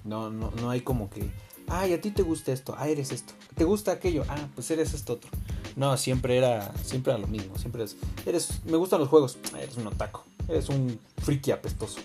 [0.03, 1.29] No, no, no hay como que,
[1.67, 3.33] ay, a ti te gusta esto, ah, eres esto.
[3.55, 4.23] ¿Te gusta aquello?
[4.27, 5.29] Ah, pues eres esto otro.
[5.75, 7.57] No, siempre era, siempre era lo mismo.
[7.57, 11.99] Siempre es, eres, me gustan los juegos, eres un otaku, eres un friki apestoso.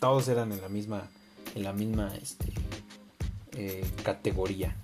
[0.00, 1.08] Todos eran en la misma,
[1.54, 2.52] en la misma, este,
[3.56, 4.76] eh, categoría.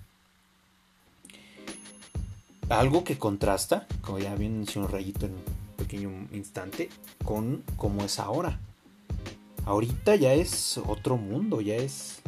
[2.70, 5.42] Algo que contrasta, como ya bien mencionó Rayito en un
[5.76, 6.88] pequeño instante,
[7.22, 8.60] con cómo es ahora.
[9.66, 12.20] Ahorita ya es otro mundo, ya es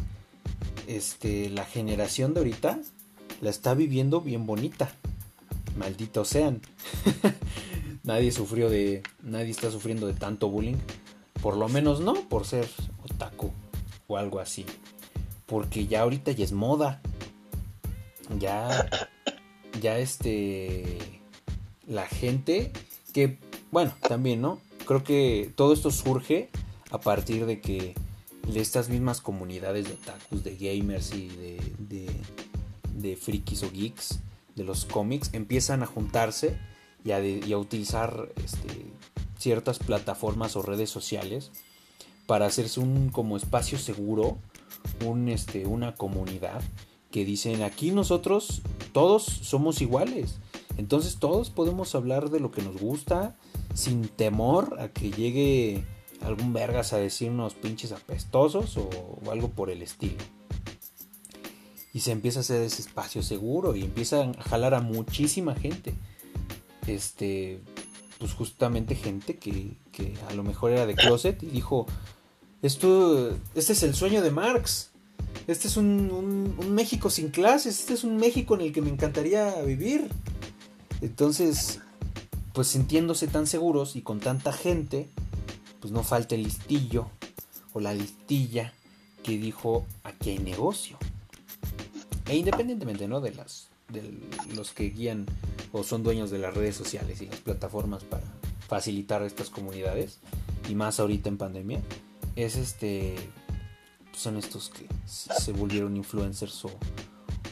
[0.86, 2.78] este la generación de ahorita
[3.40, 4.90] la está viviendo bien bonita.
[5.78, 6.60] Malditos sean.
[8.04, 10.76] nadie sufrió de nadie está sufriendo de tanto bullying,
[11.40, 12.68] por lo menos no por ser
[13.02, 13.50] otaku
[14.08, 14.66] o algo así
[15.54, 17.00] porque ya ahorita ya es moda.
[18.40, 18.90] Ya,
[19.80, 20.98] ya este,
[21.86, 22.72] la gente
[23.12, 23.38] que,
[23.70, 24.58] bueno, también, ¿no?
[24.84, 26.50] Creo que todo esto surge
[26.90, 27.94] a partir de que
[28.52, 32.10] de estas mismas comunidades de otakus, de gamers y de, de,
[32.94, 34.18] de frikis o geeks
[34.56, 36.58] de los cómics empiezan a juntarse
[37.04, 38.86] y a, y a utilizar este,
[39.38, 41.52] ciertas plataformas o redes sociales
[42.26, 44.36] para hacerse un como espacio seguro
[45.04, 46.62] un, este, una comunidad
[47.10, 48.62] que dicen aquí nosotros
[48.92, 50.40] todos somos iguales.
[50.76, 53.36] Entonces todos podemos hablar de lo que nos gusta
[53.74, 55.84] sin temor a que llegue
[56.22, 60.22] algún vergas a decir unos pinches apestosos o, algo por el estilo.
[61.92, 65.94] Y se empieza a hacer ese espacio seguro y empiezan a jalar a muchísima gente.
[66.88, 67.60] Este,
[68.18, 71.86] pues justamente gente que, que a lo mejor era de closet y dijo,
[72.66, 74.90] esto, este es el sueño de Marx.
[75.46, 77.80] Este es un, México sin clases.
[77.80, 80.08] Este es un México en el que me encantaría vivir.
[81.02, 81.80] Entonces,
[82.54, 85.08] pues sintiéndose tan seguros y con tanta gente,
[85.80, 87.08] pues no falta el listillo
[87.74, 88.72] o la listilla
[89.22, 90.96] que dijo aquí hay negocio.
[92.26, 93.20] E independientemente, ¿no?
[93.20, 94.18] De las de
[94.54, 95.26] los que guían
[95.72, 98.24] o son dueños de las redes sociales y las plataformas para
[98.66, 100.18] facilitar estas comunidades
[100.68, 101.82] y más ahorita en pandemia,
[102.36, 103.16] es este
[104.12, 106.70] son estos que se volvieron influencers o,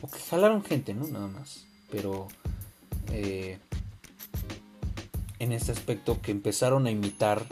[0.01, 1.07] o que jalaron gente, ¿no?
[1.09, 1.67] Nada más.
[1.91, 2.29] Pero
[3.11, 3.59] eh,
[5.39, 7.45] en este aspecto que empezaron a imitar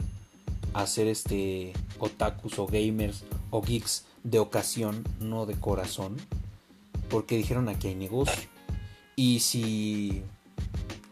[0.73, 6.17] a ser este otakus o gamers o geeks de ocasión, no de corazón,
[7.09, 8.49] porque dijeron aquí hay negocio.
[9.15, 10.23] Y si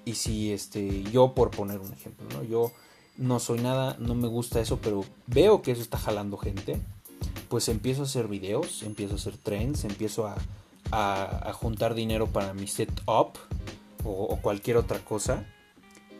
[0.06, 2.44] y si este yo por poner un ejemplo, ¿no?
[2.44, 2.72] Yo
[3.20, 6.80] no soy nada, no me gusta eso, pero veo que eso está jalando gente,
[7.50, 10.38] pues empiezo a hacer videos, empiezo a hacer trends, empiezo a,
[11.54, 13.38] juntar dinero para mi setup
[14.04, 15.46] o, o cualquier otra cosa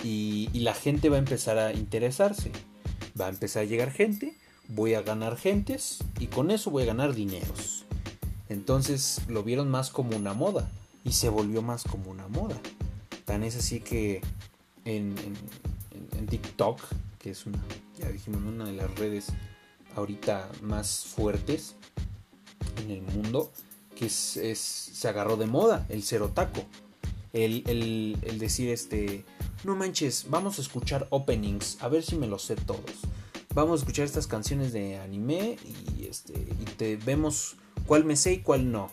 [0.04, 2.52] y, la gente va a empezar a interesarse,
[3.20, 4.36] va a empezar a llegar gente,
[4.68, 7.86] voy a ganar gentes y con eso voy a ganar dineros.
[8.50, 10.70] Entonces lo vieron más como una moda
[11.04, 12.60] y se volvió más como una moda.
[13.26, 14.22] Tan es así que
[14.86, 15.16] en
[16.28, 16.82] TikTok,
[17.20, 17.60] que es una,
[17.98, 19.28] ya dijimos, una de las redes
[19.96, 21.76] ahorita más fuertes
[22.84, 23.52] en el mundo,
[23.96, 26.66] que es, se agarró de moda, el cerotaco.
[27.32, 29.24] El, el, el, decir este,
[29.64, 33.02] no manches, vamos a escuchar openings, a ver si me los sé todos.
[33.54, 35.58] Vamos a escuchar estas canciones de anime
[35.98, 37.56] y, este, y te vemos
[37.86, 38.90] cuál me sé y cuál no.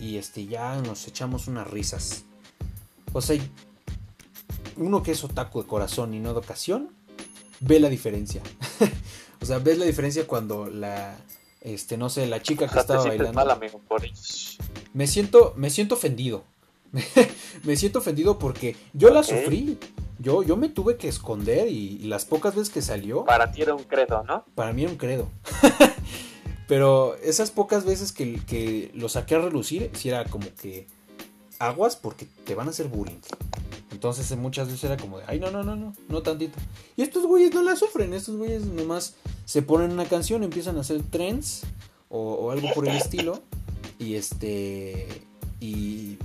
[0.00, 2.24] Y este, ya nos echamos unas risas.
[3.12, 3.36] O sea,
[4.78, 6.90] uno que es otaku de corazón y no de ocasión,
[7.60, 8.40] ve la diferencia.
[9.42, 11.16] o sea, ves la diferencia cuando la,
[11.60, 13.60] este, no sé, la chica que estaba bailando.
[14.94, 16.44] Me siento, me siento ofendido.
[17.64, 19.78] me siento ofendido porque yo la sufrí.
[20.20, 23.24] Yo, yo me tuve que esconder y, las pocas veces que salió.
[23.24, 24.44] Para ti era un credo, ¿no?
[24.54, 25.28] Para mí era un credo.
[26.68, 30.86] Pero esas pocas veces que, que lo saqué a relucir, si era como que
[31.58, 33.20] aguas porque te van a hacer bullying.
[33.90, 36.58] Entonces muchas veces era como de, ay, no, no, no, no, no tantito.
[36.96, 39.14] Y estos güeyes no la sufren, estos güeyes nomás
[39.44, 41.62] se ponen una canción, empiezan a hacer trends
[42.08, 43.42] o, algo por el estilo.
[43.98, 45.06] Y este,
[45.60, 46.18] y,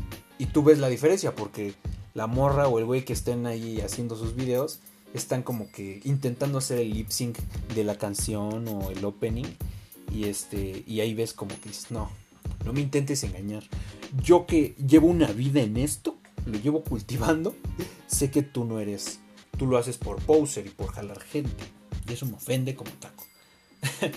[0.52, 1.74] tú ves la diferencia porque
[2.14, 4.82] la morra o el güey que estén ahí haciendo sus videos
[5.14, 7.38] están como que intentando hacer el lip sync
[7.74, 9.48] de la canción o el opening.
[10.12, 12.12] Y este, y ahí ves como que dices, no,
[12.66, 13.64] no me intentes engañar.
[14.22, 17.56] Yo que llevo una vida en esto, lo llevo cultivando,
[18.08, 19.20] sé que tú no eres,
[19.58, 21.64] tú lo haces por poser y por jalar gente.
[22.08, 23.26] Y eso me ofende como taco.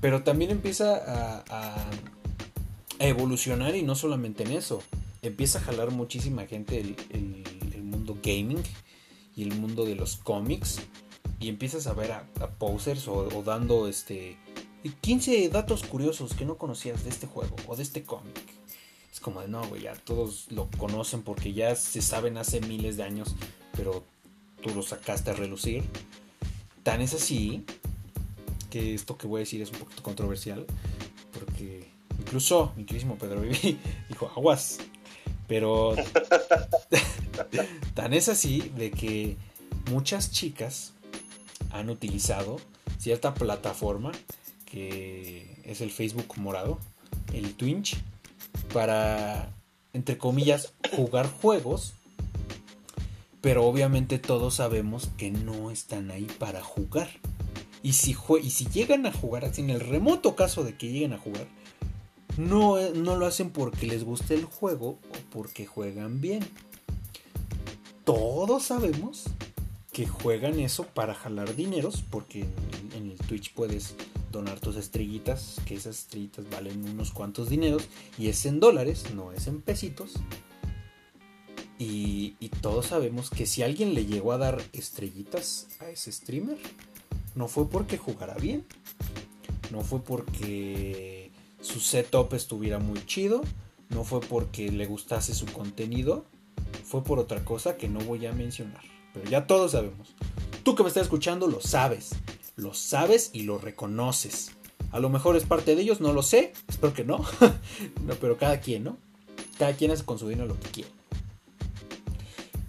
[0.00, 1.90] Pero también empieza a,
[2.98, 4.82] evolucionar y no solamente en eso.
[5.22, 8.62] Empieza a jalar muchísima gente el, el, mundo gaming
[9.34, 10.80] y el mundo de los cómics.
[11.38, 12.26] Y empiezas a ver a,
[12.58, 14.36] posers o, o, dando este
[15.00, 18.59] 15 datos curiosos que no conocías de este juego o de este cómic.
[19.12, 22.96] Es como de no, güey, ya todos lo conocen porque ya se saben hace miles
[22.96, 23.34] de años,
[23.76, 24.04] pero
[24.62, 25.84] tú lo sacaste a relucir.
[26.82, 27.64] Tan es así
[28.70, 30.64] que esto que voy a decir es un poquito controversial,
[31.32, 31.88] porque
[32.18, 34.78] incluso mi querísimo Pedro Vivi dijo aguas,
[35.48, 35.96] pero
[37.94, 39.36] tan es así de que
[39.90, 40.92] muchas chicas
[41.72, 42.58] han utilizado
[42.98, 44.12] cierta plataforma
[44.70, 46.78] que es el Facebook morado,
[47.32, 47.96] el Twitch,
[48.72, 49.54] para,
[49.92, 51.94] entre comillas, jugar juegos.
[53.40, 57.08] Pero obviamente todos sabemos que no están ahí para jugar.
[57.82, 61.14] Y si, y si llegan a jugar, así en el remoto caso de que lleguen
[61.14, 61.46] a jugar,
[62.36, 66.46] no, no lo hacen porque les guste el juego o porque juegan bien.
[68.04, 69.24] Todos sabemos
[69.92, 72.44] que juegan eso para jalar dineros, porque
[72.96, 73.94] en el Twitch puedes
[74.30, 77.84] donar tus estrellitas, que esas estrellitas valen unos cuantos dineros,
[78.18, 80.14] y es en dólares, no es en pesitos.
[81.78, 86.58] Y, todos sabemos que si alguien le llegó a dar estrellitas a ese streamer,
[87.34, 88.66] no fue porque jugara bien,
[89.72, 91.30] no fue porque
[91.62, 93.40] su setup estuviera muy chido,
[93.88, 96.26] no fue porque le gustase su contenido,
[96.84, 98.82] fue por otra cosa que no voy a mencionar.
[99.14, 100.14] Pero ya todos sabemos.
[100.62, 102.10] Tú que me estás escuchando lo sabes
[102.60, 104.52] lo sabes y lo reconoces.
[104.92, 106.52] A lo mejor es parte de ellos, no lo sé.
[106.68, 107.24] Espero que no.
[108.20, 108.98] pero cada quien, ¿no?
[109.58, 110.90] Cada quien hace con su dinero lo que quiere.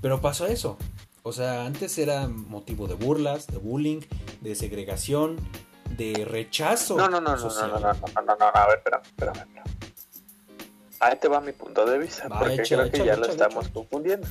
[0.02, 0.78] Pero pasó eso.
[1.24, 4.00] O sea, antes era motivo de burlas, de bullying,
[4.40, 5.36] de segregación,
[5.98, 6.96] de rechazo.
[6.96, 7.70] No, no, no, social.
[7.70, 9.64] no, no, no, no, no, no, a ver, espera, espera, espera.
[11.02, 14.28] Ahí te va mi punto de vista, va, porque creo que ya lo estamos confundiendo.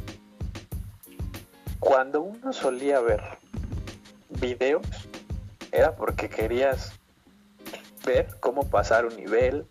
[1.78, 3.22] Cuando uno solía ver
[4.30, 4.86] videos
[5.72, 6.92] era porque querías
[8.04, 9.66] ver cómo pasar un nivel,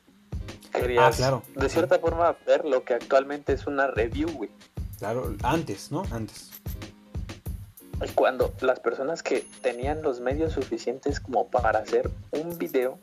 [0.72, 4.50] querías ah, de cierta forma ver lo que actualmente es una review, güey.
[4.98, 6.04] Claro, antes, ¿no?
[6.12, 6.52] Antes.
[8.06, 12.98] Y cuando las personas que tenían los medios suficientes como para hacer un video,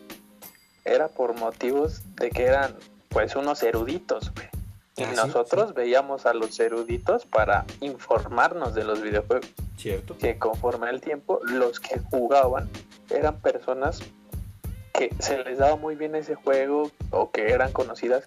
[0.85, 2.75] era por motivos de que eran
[3.09, 4.49] pues unos eruditos, güey.
[4.97, 9.47] Y ah, nosotros veíamos a los eruditos para informarnos de los videojuegos.
[9.77, 10.17] Cierto.
[10.17, 12.71] Que conforme el tiempo, los que jugaban
[13.11, 14.01] eran personas
[14.93, 18.25] que se les daba muy bien ese juego o que eran conocidas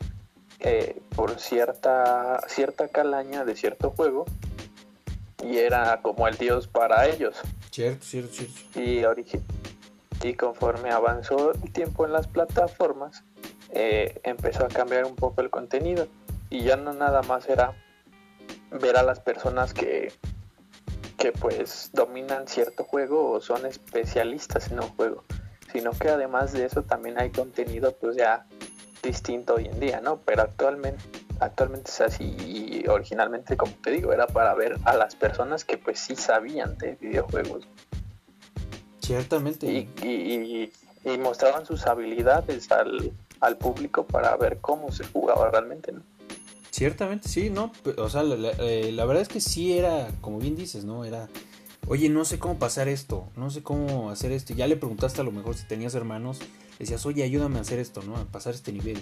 [0.60, 4.26] eh, por cierta, cierta calaña de cierto juego
[5.44, 7.36] y era como el dios para ellos.
[7.72, 8.80] Cierto, cierto, cierto.
[8.80, 13.24] Y, y conforme avanzó el tiempo en las plataformas,
[13.72, 16.08] eh, empezó a cambiar un poco el contenido
[16.50, 17.74] y ya no nada más era
[18.72, 20.12] ver a las personas que
[21.20, 25.24] que pues dominan cierto juego o son especialistas en un juego,
[25.72, 28.48] sino que además de eso también hay contenido pues ya
[29.04, 30.18] distinto hoy en día, ¿no?
[30.26, 31.04] Pero actualmente
[31.42, 35.78] actualmente es así y originalmente como te digo era para ver a las personas que
[35.78, 37.68] pues sí sabían de videojuegos.
[39.02, 39.68] Ciertamente.
[39.68, 40.72] Y,
[41.06, 46.02] y mostraban sus habilidades al, al público para ver cómo se jugaba realmente, ¿no?
[46.72, 47.72] Ciertamente, sí, ¿no?
[47.98, 51.04] O sea, eh, la, verdad es que sí era, como bien dices, ¿no?
[51.04, 51.28] Era,
[51.88, 54.54] oye, no sé cómo pasar esto, no sé cómo hacer esto.
[54.54, 56.40] Ya le preguntaste a lo mejor si tenías hermanos,
[56.78, 58.18] decías, oye, ayúdame a hacer esto, ¿no?
[58.18, 59.02] A pasar este nivel.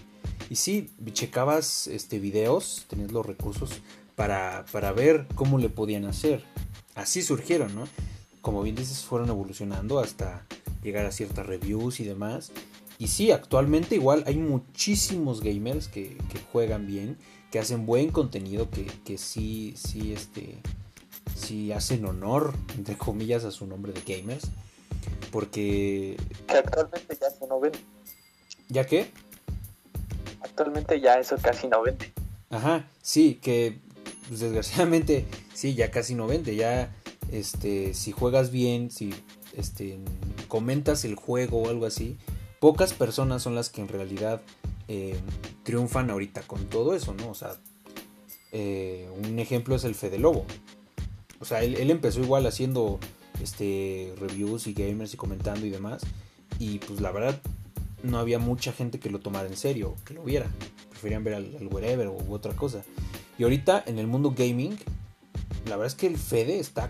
[0.49, 3.81] Y sí, checabas este, videos, tenías los recursos
[4.15, 6.43] para, para ver cómo le podían hacer.
[6.95, 7.83] Así surgieron, ¿no?
[8.41, 10.45] Como bien dices, fueron evolucionando hasta
[10.83, 12.51] llegar a ciertas reviews y demás.
[12.97, 17.17] Y sí, actualmente igual hay muchísimos gamers que, que juegan bien
[17.51, 20.57] que hacen buen contenido, que, que sí, sí, este,
[21.35, 24.47] sí hacen honor, entre comillas, a su nombre de gamers.
[25.31, 26.17] Porque...
[26.47, 27.79] Que actualmente ya se no vende.
[28.69, 29.11] ¿Ya qué?
[30.41, 32.11] Actualmente ya eso casi no vende.
[32.49, 33.79] Ajá, sí, que
[34.27, 36.55] pues, desgraciadamente sí, ya casi no vende.
[36.55, 36.93] Ya,
[37.31, 39.13] este, si juegas bien, si
[39.55, 39.99] este,
[40.47, 42.17] comentas el juego o algo así,
[42.59, 44.41] pocas personas son las que en realidad
[44.87, 45.19] eh,
[45.63, 47.29] triunfan ahorita con todo eso, ¿no?
[47.29, 47.57] O sea,
[48.51, 50.45] eh, un ejemplo es el Fede Lobo.
[51.39, 52.99] O sea, él, empezó igual haciendo
[53.41, 56.03] este, reviews y gamers y comentando y demás.
[56.59, 57.39] Y pues la verdad,
[58.03, 60.47] no había mucha gente que lo tomara en serio, que lo viera.
[60.89, 62.83] Preferían ver al, al wherever u otra cosa.
[63.37, 64.77] Y ahorita en el mundo gaming,
[65.65, 66.89] la verdad es que el Fede está.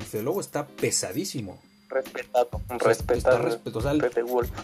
[0.00, 1.58] El Fede Lobo está pesadísimo.
[1.88, 3.38] Respetado, respetado.
[3.38, 3.94] respeto- o sea,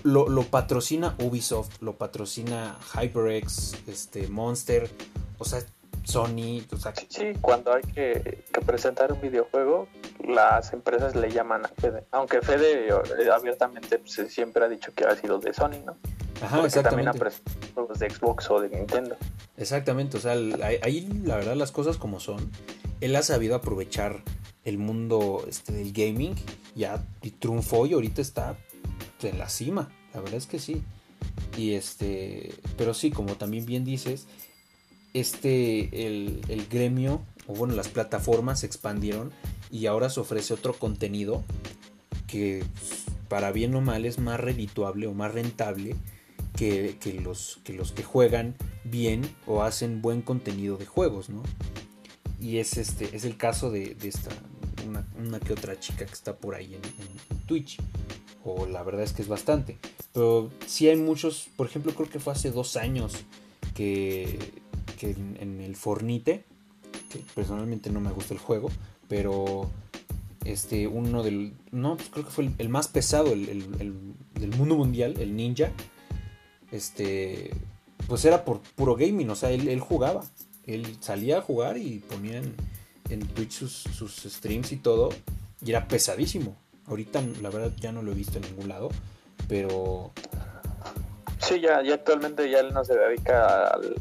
[0.03, 4.91] lo, lo patrocina Ubisoft, lo patrocina HyperX, este, Monster,
[5.39, 5.61] o sea,
[6.05, 9.87] Sony, o sea, Sí, sí, cuando hay que, que presentar un videojuego,
[10.27, 12.05] las empresas le llaman a Fede.
[12.11, 15.97] Aunque Fede eh, abiertamente pues, siempre ha dicho que ha sido de Sony, ¿no?
[16.43, 17.18] ajá, Porque también ha exactamente.
[17.20, 19.16] presentado de Xbox o de Nintendo.
[19.57, 22.51] Exactamente, o sea, el- ahí, la verdad las cosas como son.
[23.01, 24.23] Él ha sabido aprovechar
[24.64, 26.34] el mundo este, del gaming
[26.74, 27.04] ya
[27.38, 28.56] triunfó y ahorita está
[29.22, 30.82] en la cima, la verdad es que sí.
[31.56, 34.26] Y este, pero sí, como también bien dices,
[35.14, 39.32] este, el, el gremio, o bueno, las plataformas se expandieron
[39.70, 41.42] y ahora se ofrece otro contenido
[42.26, 45.96] que pues, para bien o mal es más redituable o más rentable
[46.56, 48.54] que, que los, que los que juegan
[48.84, 51.42] bien o hacen buen contenido de juegos, ¿no?
[52.40, 54.30] Y es este es el caso de esta
[54.87, 56.80] una, que otra chica que está por ahí en,
[57.47, 57.78] Twitch.
[58.45, 59.78] O la verdad es que es bastante.
[60.12, 63.12] Pero sí hay muchos, por ejemplo, creo que fue hace dos años
[63.74, 64.39] que,
[64.99, 66.45] que en, el Fornite,
[67.11, 68.70] que personalmente no me gusta el juego,
[69.09, 69.70] pero
[70.45, 74.51] este uno del no pues creo que fue el, más pesado el, el- el- del
[74.57, 75.70] mundo mundial el ninja
[76.72, 77.51] este
[78.09, 80.24] pues era por puro gaming o sea él, él jugaba
[80.66, 82.43] él salía a jugar y ponía
[83.11, 85.11] en, Twitch sus, sus streams y todo
[85.64, 88.88] y era pesadísimo ahorita la verdad ya no lo he visto en ningún lado
[89.48, 90.11] pero
[91.40, 93.96] Sí, ya, ya actualmente ya él no se dedica al-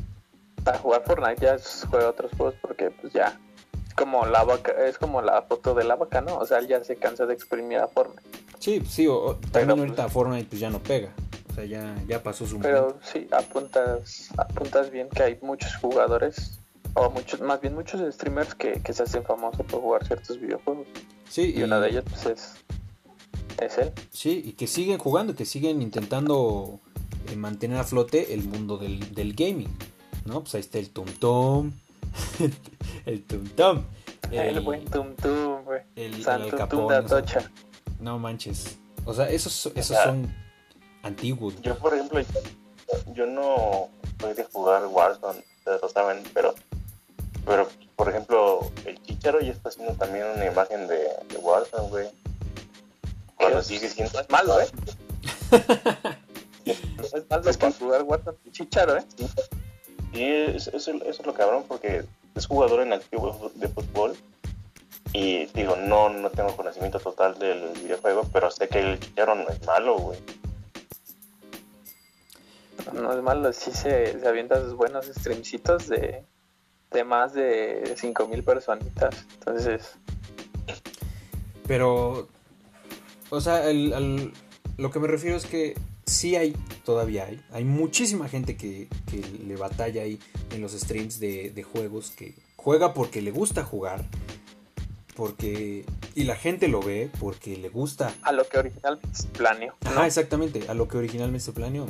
[0.66, 3.40] a jugar Fortnite, ya es- juega otros juegos porque pues ya
[3.88, 6.38] es como la vaca, es como la foto de la vaca, ¿no?
[6.38, 8.22] O sea, él ya se cansa de exprimir a Fortnite.
[8.60, 11.12] sí sí o- o- también Pero, ahorita pues- Fortnite pues ya no pega
[11.50, 15.76] o sea ya, ya pasó su momento Pero sí, apuntas, apuntas bien que hay muchos
[15.78, 16.60] jugadores,
[16.94, 20.88] o muchos, más bien muchos streamers que, que se hacen famosos por jugar ciertos videojuegos.
[21.30, 22.54] sí Y una de ellas pues es,
[23.62, 23.92] es él.
[24.12, 26.80] Sí, y que siguen jugando, que siguen intentando
[27.30, 29.70] eh, mantener a flote el mundo del, del gaming.
[30.26, 30.42] ¿No?
[30.42, 31.72] Pues ahí está el Tum Tum.
[33.06, 33.84] el Tum Tum.
[34.32, 35.82] El, buen Tum Tum, güey.
[35.96, 37.52] el- San Tum de o sea, Atocha.
[38.00, 38.78] No manches.
[39.06, 40.34] O sea, esos, esos son
[41.04, 41.60] antiguos.
[41.62, 43.90] Yo, por ejemplo, yo, yo no
[44.20, 46.54] soy de jugar Warzone, lo saben, pero,
[47.46, 50.98] pero por ejemplo, el Chicharo ya está haciendo también una imagen de,
[51.30, 52.10] de Warzone, güey.
[53.36, 54.14] Cuando sigue siendo.
[54.14, 54.68] No es malo, ¿eh?
[56.66, 59.04] No es malo para jugar Warzone Chicharo, ¿eh?
[60.14, 62.04] Sí, es- eso, eso es lo cabrón, porque
[62.36, 64.16] es jugador en activo de fútbol.
[65.14, 69.50] Y digo, no, no tengo conocimiento total del videojuego, pero sé que el Chicharo no
[69.50, 70.20] es malo, güey.
[72.94, 76.24] No es malo, sí se, se avienta sus buenos streamcitos de,
[76.92, 79.16] de más de 5000 personitas.
[79.40, 79.94] Entonces,
[81.68, 82.28] Pero,
[83.30, 84.34] o sea, el-
[84.78, 85.76] lo que me refiero es que
[86.06, 90.20] sí hay, todavía hay, hay muchísima gente que, que le batalla ahí
[90.52, 94.04] en los streams de, de juegos, que juega porque le gusta jugar,
[95.16, 95.86] porque,
[96.16, 98.14] y la gente lo ve porque le gusta.
[98.24, 99.76] a lo que originalmente se planeó.
[99.84, 99.92] ¿no?
[99.92, 101.86] Ajá, exactamente, a lo que originalmente se planeó,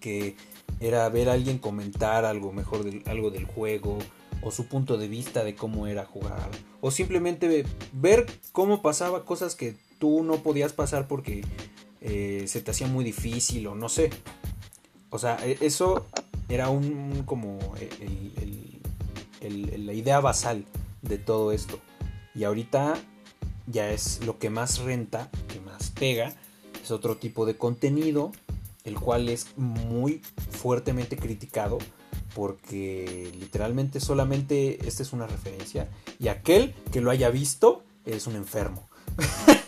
[0.00, 0.36] que
[0.80, 3.98] era ver a alguien comentar algo mejor, algo del juego,
[4.42, 6.48] o su punto de vista de cómo era jugar,
[6.80, 11.42] o simplemente ve- ver cómo pasaba cosas que tú no podías pasar porque
[12.00, 14.10] eh, se te hacía muy difícil o no sé.
[15.10, 16.06] O sea, e- eso
[16.48, 17.58] era un, como
[19.42, 20.64] la idea basal
[21.02, 21.78] de todo esto.
[22.34, 22.94] Y ahorita
[23.66, 26.34] ya es lo que más renta, que más pega,
[26.82, 28.32] es otro tipo de contenido,
[28.88, 31.78] el cual es muy fuertemente criticado
[32.34, 38.36] porque literalmente solamente esta es una referencia y aquel que lo haya visto es un
[38.36, 38.88] enfermo.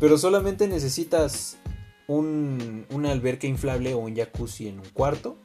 [0.00, 1.58] Pero solamente necesitas
[2.06, 5.36] un, una alberca inflable o un jacuzzi en un cuarto.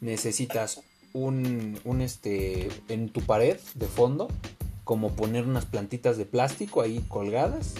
[0.00, 0.82] Necesitas
[1.12, 4.28] un, un este en tu pared de fondo,
[4.84, 7.74] como poner unas plantitas de plástico ahí colgadas,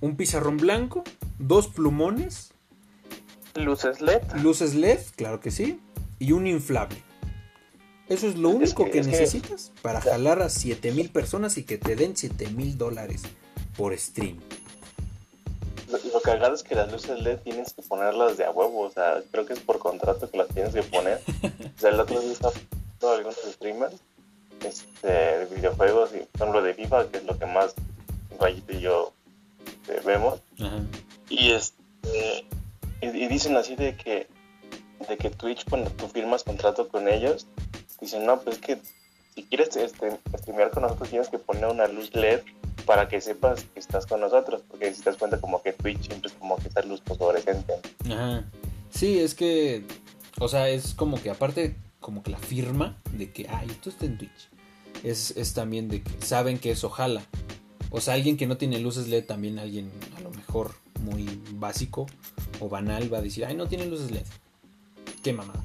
[0.00, 1.04] un pizarrón blanco,
[1.38, 2.53] dos plumones,
[3.54, 4.22] Luces LED.
[4.42, 5.80] luces LED, claro que sí,
[6.18, 6.96] y un inflable.
[8.08, 11.56] Eso es lo Es único que- que, es que- necesitas para jalar a 7000 personas
[11.56, 13.22] y que te den 7000 dólares
[13.76, 14.38] por stream.
[15.90, 18.90] Lo, lo cagado es que las luces LED tienes que ponerlas de a huevo, o
[18.90, 21.20] sea, creo que es por contrato que las tienes que poner.
[21.76, 23.94] O sea, el otro día estaba viendo algunos streamers
[24.64, 27.74] este, de videojuegos, y, por ejemplo, de FIFA, que es lo que más
[28.40, 29.12] Rayito y yo
[29.88, 30.40] eh, vemos,
[31.28, 32.44] y, este,
[33.00, 34.28] y, dicen así de que,
[35.08, 37.46] de que Twitch, cuando tú firmas contrato con ellos,
[38.00, 38.78] dicen, no, pues es que
[39.34, 42.40] si quieres este, streamear con nosotros tienes que poner una luz LED
[42.86, 46.06] para que sepas que estás con nosotros, porque si te das cuenta como que Twitch
[46.06, 47.74] siempre es como que esa luz fosforescente.
[48.06, 48.44] Ajá.
[48.90, 49.84] Sí, es que,
[50.38, 54.06] o sea, es como que aparte, como que la firma de que, ay, esto está
[54.06, 54.50] en Twitch,
[55.02, 57.22] es, es también de que saben que eso jala.
[57.90, 62.06] O sea, alguien que no tiene luces LED, también alguien a lo mejor muy básico
[62.60, 64.24] o banal va a decir, ay, no tiene luces LED.
[65.22, 65.62] Qué mamada.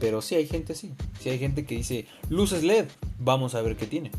[0.00, 0.92] Pero sí hay gente así.
[1.20, 2.86] Sí hay gente que dice, luces LED,
[3.18, 4.10] vamos a ver qué tiene.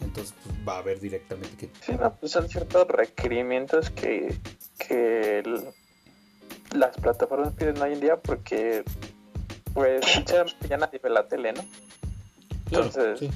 [0.00, 4.34] Entonces pues, va a ver directamente qué Sí, no, pues son ciertos requerimientos que,
[4.78, 5.64] que el-
[6.74, 8.82] las plataformas piden hoy en día porque,
[9.72, 10.00] pues,
[10.68, 11.64] ya nadie ve la tele, ¿no?
[12.68, 13.30] Claro, Entonces- sí.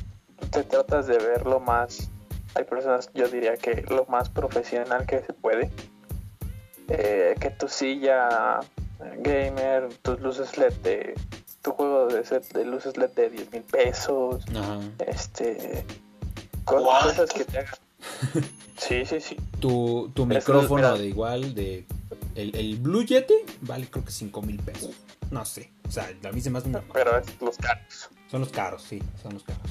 [0.50, 2.10] te tratas de ver lo más,
[2.54, 5.70] hay personas, yo diría que lo más profesional que se puede.
[6.88, 8.60] Eh, que tu silla
[9.00, 11.14] eh, gamer, tus luces LED de,
[11.62, 14.80] tu juego de set de luces LED de 10 mil pesos, Ajá.
[15.06, 15.84] este,
[16.64, 17.74] cosas que te hagan.
[18.78, 19.36] Sí, sí, sí.
[19.58, 20.92] Tu, tu micrófono mira.
[20.94, 21.84] de igual, de
[22.36, 24.92] el, el Blue Yeti, vale creo que 5 mil pesos.
[25.32, 25.72] No sé.
[25.86, 26.80] O sea, a mí se me hace una.
[26.92, 28.08] Pero es los caros.
[28.30, 29.62] Son los caros, sí, son los caros.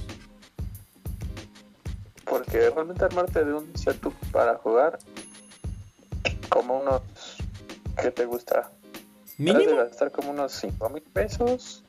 [2.25, 4.99] Porque realmente armarte de un setup para jugar,
[6.47, 7.01] como unos,
[8.01, 8.59] ¿qué te gusta?
[9.25, 9.75] Has de Mínimo.
[9.77, 11.83] gastar como unos 5 mil pesos.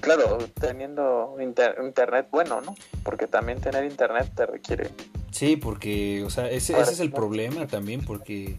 [0.00, 2.74] Claro, teniendo inter- internet bueno, ¿no?
[3.02, 4.90] Porque también tener internet te requiere.
[5.30, 8.56] Sí, porque, o sea, ese, ese es el problema también, porque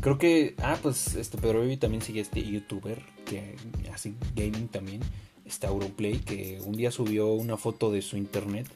[0.00, 3.56] creo que, ah, pues, este Pedro Baby también sigue este youtuber que
[3.92, 5.00] hace gaming también,
[5.44, 8.66] está Auronplay, que un día subió una foto de su internet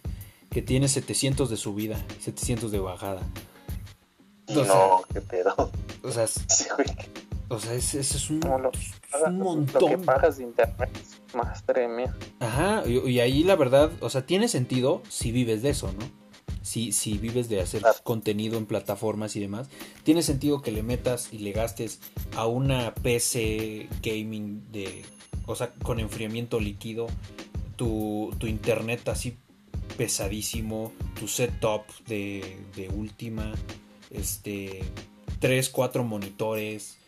[0.50, 3.22] que tiene 700 de subida, 700 de bajada.
[4.54, 5.70] Sea, No, qué pedo.
[6.02, 6.88] o sea, es- Sí, güey.
[7.48, 8.78] o sea, ese ese es un, Como lo, es
[9.12, 10.02] que montón.
[10.02, 10.90] pagas de internet.
[11.34, 12.14] Madre mía.
[12.40, 16.20] Ajá, y, y ahí la verdad, o sea, tiene sentido si vives de eso, ¿no?
[16.62, 17.96] Si, si vives de hacer Claro.
[18.04, 19.68] contenido en plataformas y demás,
[20.04, 22.00] tiene sentido que le metas y le gastes
[22.36, 25.02] a una PC gaming de,
[25.46, 27.06] o sea, con enfriamiento líquido,
[27.76, 29.38] tu, tu internet así
[29.96, 33.52] pesadísimo, tu setup de, de última,
[34.10, 34.82] este,
[35.40, 36.98] 3, 4 monitores,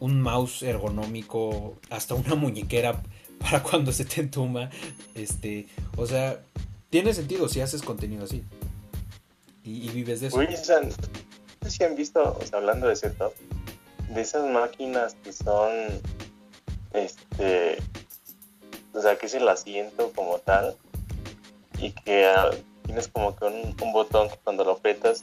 [0.00, 3.02] un mouse ergonómico, hasta una muñequera
[3.38, 4.70] para cuando se te entuma.
[5.14, 5.66] Este,
[5.96, 6.40] o sea,
[6.90, 8.44] tiene sentido si haces contenido así.
[9.64, 10.36] Y, vives de eso.
[10.36, 10.90] Güey, o sea, no
[11.62, 13.34] sé si han visto, hablando de setup,
[14.08, 15.70] de esas máquinas que son,
[16.94, 17.76] este,
[18.94, 20.74] o sea, que es el asiento como tal,
[21.78, 22.50] y que ah,
[22.84, 25.22] tienes como que un, un botón que cuando lo apretas,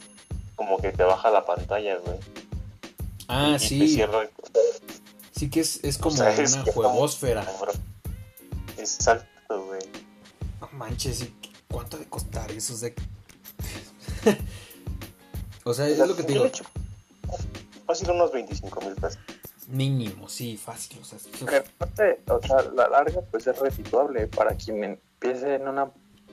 [0.56, 2.18] como que te baja la pantalla, güey.
[3.28, 3.88] ah, y te sí.
[3.94, 4.30] cierra el-
[5.36, 7.46] Sí que es, es como O sea, es una muy juegosfera.
[8.78, 9.80] Exacto, güey.
[10.60, 11.34] No manches, ¿y
[11.70, 12.72] ¿cuánto de costar eso?
[12.74, 12.90] O sea,
[15.64, 16.46] o sea, es lo que te digo.
[17.86, 19.18] Fácil unos 25 mil pesos.
[19.68, 20.98] Mínimo, sí, fácil.
[21.00, 25.54] O sea, eso- Pero aparte, o sea, la larga pues es redituable para quien empiece
[25.56, 25.90] en una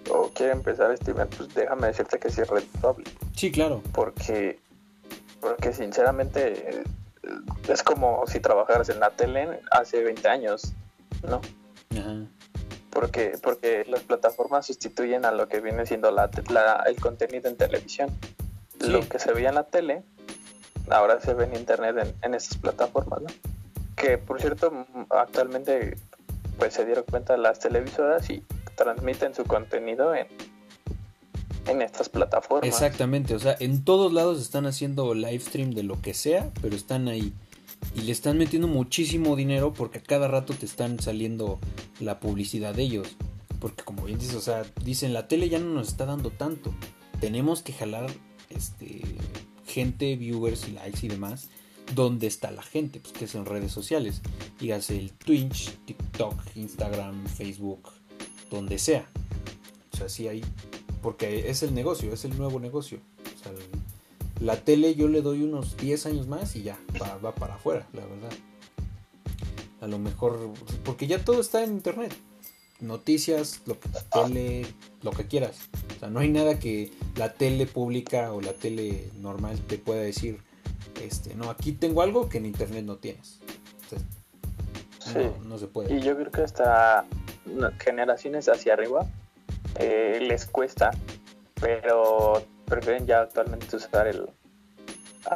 [0.09, 3.05] o quiere empezar a streamer, pues déjame decirte que sí es redituable.
[3.35, 3.81] sí, claro.
[3.93, 4.59] Porque,
[5.41, 6.83] porque sinceramente
[7.67, 10.73] es como si trabajaras en la tele hace 20 años,
[11.27, 11.41] ¿no?
[11.97, 12.15] Ajá.
[12.89, 17.55] Porque, porque las plataformas sustituyen a lo que viene siendo la, la- el contenido en
[17.57, 18.09] televisión.
[18.79, 18.89] Sí.
[18.91, 20.03] Lo que se veía en la tele,
[20.89, 23.27] ahora se ve en internet en, en estas plataformas, ¿no?
[23.95, 25.97] Que por cierto, actualmente
[26.59, 28.43] pues se dieron cuenta las televisoras y
[28.75, 30.27] transmiten su contenido en,
[31.67, 32.67] en estas plataformas.
[32.67, 36.75] Exactamente, o sea, en todos lados están haciendo live stream de lo que sea, pero
[36.75, 37.33] están ahí.
[37.95, 41.59] Y le están metiendo muchísimo dinero porque a cada rato te están saliendo
[41.99, 43.15] la publicidad de ellos.
[43.59, 46.73] Porque como bien dices, o sea, dicen, la tele ya no nos está dando tanto.
[47.19, 48.09] Tenemos que jalar
[48.49, 49.01] este
[49.65, 51.49] gente, viewers y likes y demás.
[51.93, 52.99] ¿Dónde está la gente?
[52.99, 54.21] Pues que es en redes sociales.
[54.59, 57.89] Dígase el Twitch, TikTok, Instagram, Facebook,
[58.53, 59.05] donde sea.
[59.93, 60.43] O sea, sí hay
[61.01, 62.99] porque es el negocio, es el nuevo negocio.
[63.39, 67.17] O sea, el- la tele yo le doy unos 10 años más y ya, va,
[67.17, 68.31] va para afuera, la verdad.
[69.81, 70.49] A lo mejor,
[70.85, 72.13] porque ya todo está en internet.
[72.79, 74.65] Noticias, lo que tele,
[75.01, 75.57] lo que quieras.
[75.95, 80.01] O sea, no hay nada que la tele pública o la tele normal te pueda
[80.01, 80.39] decir,
[81.01, 83.39] este, no, aquí tengo algo que en internet no tienes.
[83.85, 83.99] O sea,
[85.21, 85.29] Sí.
[85.45, 85.93] no se puede.
[85.95, 87.05] Y yo creo que hasta
[87.79, 89.05] generaciones hacia arriba
[89.79, 90.91] eh, les cuesta,
[91.59, 94.27] pero prefieren ya actualmente usar el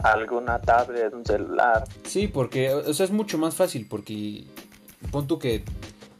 [0.04, 1.84] alguna tablet, un celular.
[2.04, 4.44] Sí, porque o sea, es mucho más fácil porque
[5.12, 5.64] pon que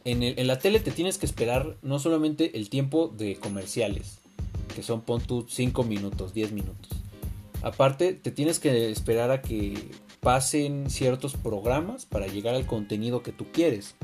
[0.04, 4.20] en, el- en la tele te tienes que esperar no solamente el tiempo de comerciales,
[4.74, 6.90] que son, pon tú, 5 minutos, 10 minutos.
[7.62, 13.32] Aparte, te tienes que esperar a que pasen ciertos programas para llegar al contenido que
[13.32, 13.96] tú quieres.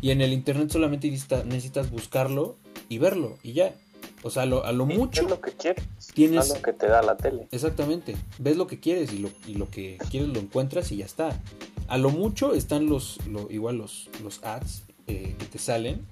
[0.00, 2.56] Y en el internet solamente necesitas buscarlo
[2.88, 3.74] y verlo y ya.
[4.22, 5.22] O sea, a lo, mucho.
[5.22, 5.84] lo que quieres.
[6.12, 7.48] Tienes lo que te da la tele.
[7.52, 8.16] Exactamente.
[8.38, 11.40] Ves lo que quieres y lo, y lo que quieres lo encuentras y ya está.
[11.88, 16.06] A lo mucho están los, igual los, los ads eh, que te salen,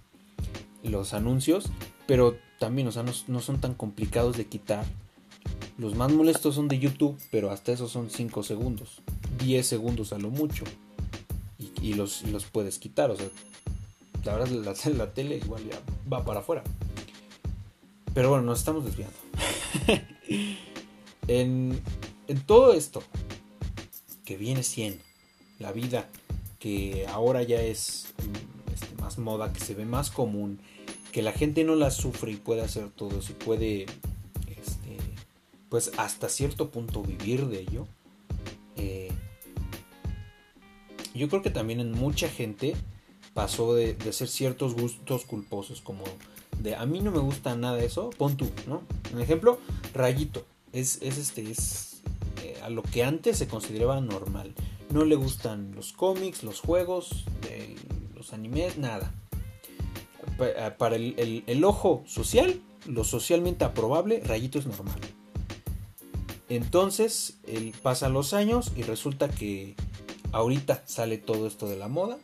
[0.83, 1.67] los anuncios,
[2.07, 4.85] pero también, o sea, no, son tan complicados de quitar.
[5.77, 9.03] Los más molestos son de YouTube, pero hasta esos son 5 segundos,
[9.39, 10.65] 10 segundos a lo mucho.
[11.81, 13.29] Y, los, los puedes quitar, o sea,
[14.35, 16.63] verdad la, tele igual ya va para afuera.
[18.15, 19.17] Pero bueno, nos estamos desviando.
[21.29, 21.83] en,
[22.47, 23.03] todo esto
[24.25, 25.03] que viene siendo
[25.59, 26.09] la vida,
[26.59, 30.61] que ahora ya es mm, este, más moda, que se ve más común,
[31.13, 33.83] que la gente no la sufre y puede hacer todo y puede,
[34.47, 34.97] este,
[35.69, 37.87] pues hasta cierto punto vivir de ello.
[38.77, 39.11] Eh,
[41.15, 42.75] yo creo que también en mucha gente
[43.39, 46.03] pasó de, de hacer ciertos gustos culposos, como
[46.59, 48.83] de a mí no me gusta nada eso, pon tú, ¿no?
[49.15, 49.61] Un ejemplo,
[49.95, 52.01] Rayito, es, es este, es
[52.43, 54.57] eh, a lo que antes se consideraba normal.
[54.91, 57.27] No le gustan los cómics, los juegos,
[58.17, 59.15] los animes, nada.
[60.41, 64.99] Eh, para el, ojo social, lo socialmente aprobable, Rayito es normal.
[66.49, 69.77] Entonces, él pasa los años y resulta que
[70.33, 72.19] ahorita sale todo esto de la moda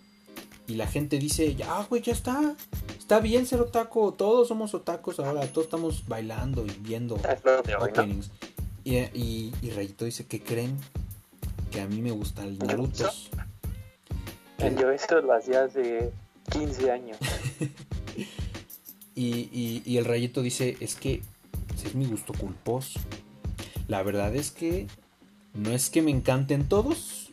[0.67, 2.57] y la gente dice, ya, güey, ya está.
[2.99, 7.17] Está bien ser otaku, todos somos otacos ahora, todos estamos bailando y viendo
[7.81, 8.31] openings.
[8.83, 10.79] Y, y, Rayito dice, ¿qué creen?
[11.71, 13.11] Que a mí me gustan los Naruto.
[14.59, 16.12] Yo esto lo hacía hace
[16.51, 17.19] 15 años.
[19.15, 21.23] y, y, el Rayito dice, es que
[21.85, 23.01] es mi gusto culposo.
[23.87, 24.87] La verdad es que
[25.53, 27.33] no es que me encanten todos,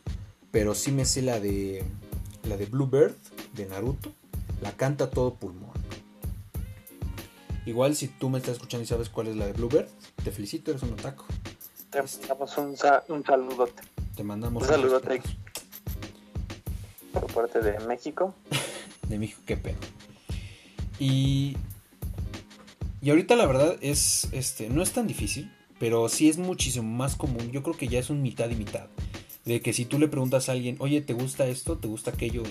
[0.50, 1.82] pero sí me sé la de
[2.44, 3.14] la de Bluebird
[3.54, 4.12] de Naruto,
[4.60, 5.70] la canta todo pulmón.
[7.64, 9.88] Igual si tú me estás escuchando y sabes cuál es la de Bluebird,
[10.24, 11.24] te felicito, eres un otaku.
[11.90, 12.76] Te mandamos un,
[13.08, 13.82] un saludote.
[14.16, 15.22] Te mandamos un saludote
[17.12, 18.34] por parte de México.
[19.08, 19.76] de México, qué pedo.
[20.98, 21.56] Y,
[23.00, 27.14] y ahorita la verdad es, este, no es tan difícil, pero sí es muchísimo más
[27.14, 27.50] común.
[27.52, 28.86] Yo creo que ya es un mitad y mitad
[29.44, 31.78] de que si tú le preguntas a alguien, oye, ¿te gusta esto?
[31.78, 32.42] ¿Te gusta aquello?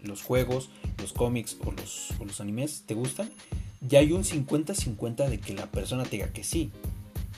[0.00, 3.30] Los juegos, los cómics o los, los animes, ¿te gustan?
[3.80, 6.70] Ya hay un 50-50 de que la persona te diga que sí.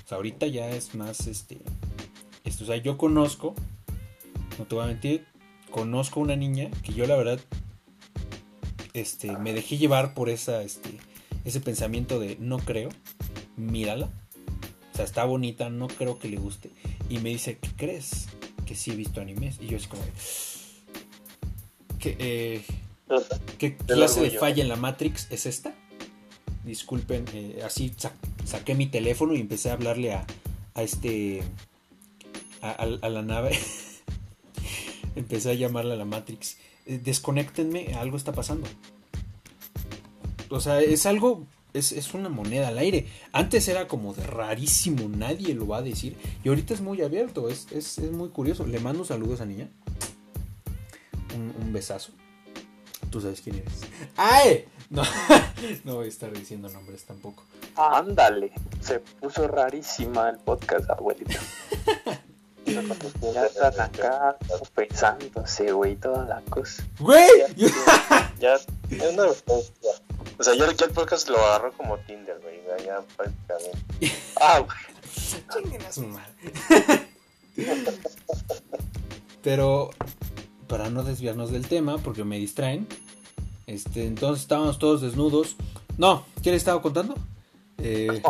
[0.04, 1.58] O sea, ahorita ya es más este,
[2.44, 2.64] esto.
[2.64, 3.54] O sea, yo conozco,
[4.58, 5.26] no te voy a mentir,
[5.70, 7.40] conozco una niña que yo la verdad
[8.92, 10.90] este, me dejé llevar por esa, este,
[11.44, 12.90] ese pensamiento de no creo,
[13.56, 14.10] mírala.
[14.92, 16.70] O sea, está bonita, no creo que le guste.
[17.08, 18.28] Y me dice, ¿qué crees?
[18.64, 19.58] Que sí he visto animes.
[19.60, 20.02] Y yo es como
[21.98, 22.62] ¿Qué, eh,
[23.58, 25.74] ¿qué clase de falla en la Matrix es esta?
[26.64, 27.92] Disculpen, eh, así
[28.44, 30.26] saqué mi teléfono y empecé a hablarle a,
[30.74, 31.42] a este.
[32.60, 33.58] A, la nave.
[35.16, 36.56] empecé a llamarle a la Matrix.
[36.86, 38.66] Eh, desconectenme, algo está pasando.
[40.50, 43.08] O sea, es algo es, una moneda al aire.
[43.32, 46.16] Antes era como de rarísimo, nadie lo va a decir.
[46.42, 48.66] Y ahorita es muy abierto, es, muy curioso.
[48.66, 49.68] Le mando saludos a niña.
[51.34, 52.12] Un, besazo.
[53.10, 53.80] Tú sabes quién eres.
[54.16, 54.64] ¡Ay!
[54.90, 55.02] No,
[55.84, 57.44] no voy a estar diciendo nombres tampoco.
[57.76, 61.40] Ándale, se puso rarísima el podcast, abuelita.
[62.66, 64.36] ya están acá
[64.74, 66.84] pensándose, güey, toda la cosa.
[67.00, 67.28] ¡Güey!
[67.56, 68.56] Ya,
[68.90, 69.26] ya, no,
[70.38, 72.54] o sea, yo, el podcast lo agarro como Tinder, güey.
[72.84, 73.78] Ya prácticamente.
[74.40, 75.76] ah, güey.
[75.86, 76.32] a su madre.
[79.42, 79.90] Pero,
[80.66, 82.86] para no desviarnos del tema, porque me distraen.
[83.66, 85.56] Este, entonces estábamos todos desnudos.
[85.96, 87.14] No, ¿qué le estaba contando?
[87.78, 88.22] Eh...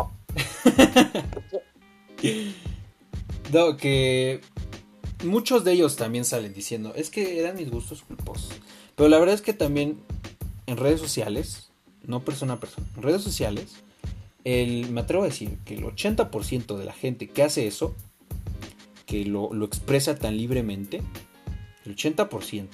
[3.51, 4.41] no, que
[5.23, 8.49] muchos de ellos también salen diciendo, es que eran mis gustos culposos.
[8.95, 9.99] Pero la verdad es que también
[10.67, 11.69] en redes sociales
[12.07, 13.83] no persona a persona, redes sociales,
[14.43, 17.95] el, me atrevo a decir que el 80% de la gente que hace eso,
[19.05, 21.01] que lo, expresa tan libremente,
[21.85, 22.67] el 80%,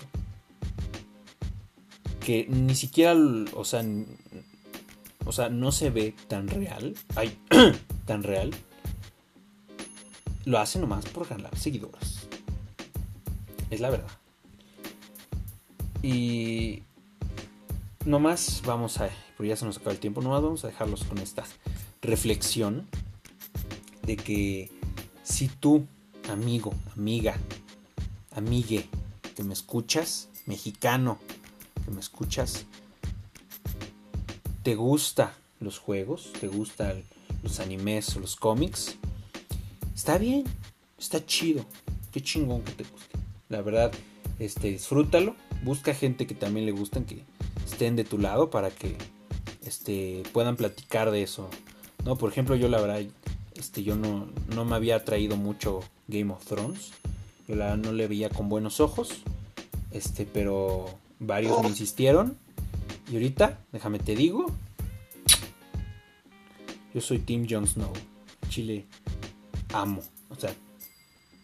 [2.19, 3.15] que ni siquiera,
[3.53, 3.83] o sea,
[5.25, 7.37] o sea, no se ve tan real, ay,
[8.05, 8.51] tan real,
[10.45, 12.27] lo hace nomás por ganar seguidores.
[13.69, 14.11] Es la verdad.
[16.03, 16.83] Y
[18.05, 21.17] nomás vamos a, porque ya se nos acaba el tiempo, nomás vamos a dejarlos con
[21.19, 21.49] estas
[22.01, 22.87] reflexión
[24.03, 24.71] de que
[25.23, 25.85] si tú,
[26.29, 27.37] amigo, amiga,
[28.31, 28.87] amigue,
[29.35, 31.19] que me escuchas, mexicano,
[31.85, 32.65] que me escuchas,
[34.63, 37.03] te gusta los juegos, te gustan
[37.43, 38.97] los animes o los cómics,
[39.95, 40.43] está bien,
[40.97, 41.65] está chido,
[42.11, 43.17] qué chingón que te guste.
[43.49, 43.91] La verdad,
[44.39, 47.23] este, disfrútalo, busca gente que también le gusten, que
[47.81, 48.95] estén de tu lado para que
[49.65, 51.49] este, puedan platicar de eso.
[52.05, 53.01] No, por ejemplo, yo la verdad,
[53.55, 56.91] este, yo no, no me había atraído mucho Game of Thrones.
[57.47, 59.23] Yo la no le veía con buenos ojos.
[59.89, 60.85] Este, pero
[61.17, 62.37] varios me insistieron.
[63.11, 64.45] Y ahorita, déjame te digo.
[66.93, 67.93] Yo soy Team Jon Snow.
[68.49, 68.85] Chile
[69.73, 70.03] amo.
[70.29, 70.53] O sea,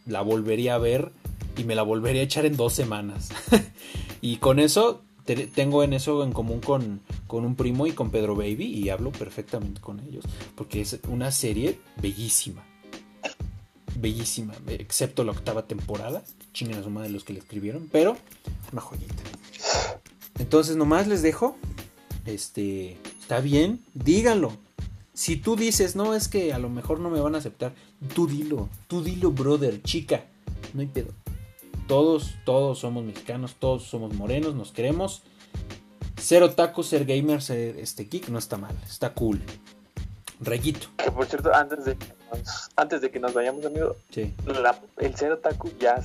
[0.05, 1.11] la volvería a ver
[1.57, 3.29] y me la volvería a echar en dos semanas.
[4.21, 5.01] y con eso,
[5.35, 9.11] tengo en eso en común con, con un primo y con Pedro Baby y hablo
[9.11, 10.23] perfectamente con ellos.
[10.55, 12.63] Porque es una serie bellísima.
[13.95, 16.23] Bellísima, excepto la octava temporada.
[16.53, 18.17] Chinguen a su madre los que le escribieron, pero
[18.71, 19.23] una joyita.
[20.39, 21.57] Entonces, nomás les dejo.
[22.25, 24.51] Este, está bien, díganlo.
[25.13, 27.73] Si tú dices, no, es que a lo mejor no me van a aceptar,
[28.13, 30.25] tú dilo, tú dilo, brother, chica,
[30.75, 31.11] no hay pedo.
[31.87, 35.23] Todos, todos somos mexicanos, todos somos morenos, nos queremos.
[36.17, 39.41] Ser otaku, ser gamer, ser este kick no está mal, está cool.
[40.39, 40.89] Rayito.
[40.97, 41.97] Que por cierto, antes de,
[42.75, 43.95] antes de que nos vayamos, amigo,
[44.97, 46.01] el ser otaku ya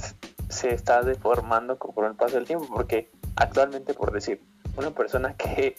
[0.49, 4.41] se está deformando con el paso del tiempo, porque actualmente, por decir,
[4.77, 5.77] una persona que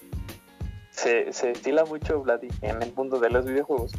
[0.91, 3.91] se, se estila mucho, Vladi, en el mundo de los videojuegos.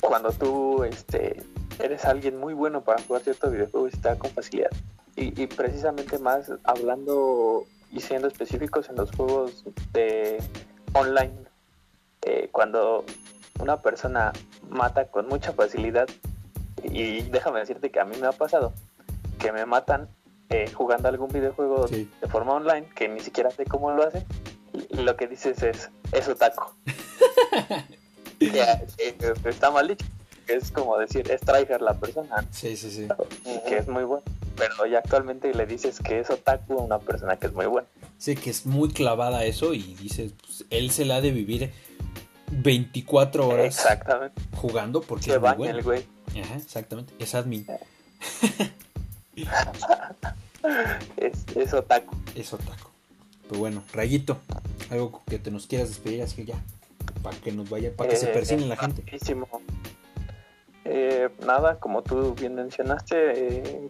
[0.00, 1.42] Cuando tú este,
[1.78, 4.70] eres alguien muy bueno para jugar ciertos videojuegos da con facilidad.
[5.14, 10.42] Y, precisamente más hablando y siendo específicos en los juegos de
[10.94, 11.34] online,
[12.22, 13.04] eh, cuando
[13.60, 14.32] una persona
[14.70, 16.08] mata con mucha facilidad,
[16.82, 18.72] y déjame decirte que a mí me ha pasado,
[19.38, 20.08] que me matan
[20.48, 24.24] eh, jugando algún videojuego de forma online, que ni siquiera sé cómo lo hace,
[24.90, 26.64] lo que dices es, es otaku.
[29.44, 30.06] está mal dicho.
[30.48, 32.46] Es como decir, es tryhard la persona.
[32.50, 33.08] Sí, sí, sí.
[33.68, 34.24] Que es muy bueno.
[34.56, 37.88] Pero ya actualmente le dices que es otaku a una persona que es muy buena.
[38.18, 41.72] Sí, que es muy clavada eso y dices, pues, él se la ha de vivir
[42.50, 44.40] 24 horas exactamente.
[44.54, 45.78] jugando porque es muy bueno.
[45.78, 46.06] el güey.
[46.40, 47.14] Ajá, exactamente.
[47.18, 47.66] Es admin.
[51.16, 52.16] es, es otaku.
[52.34, 52.90] Es otaku.
[53.48, 54.38] Pues bueno, Rayito,
[54.90, 56.56] algo que te nos quieras despedir así ya,
[57.22, 59.04] para que nos vaya, para que se eh, persigne la gente.
[60.84, 63.88] Eh, nada, como tú bien mencionaste, eh,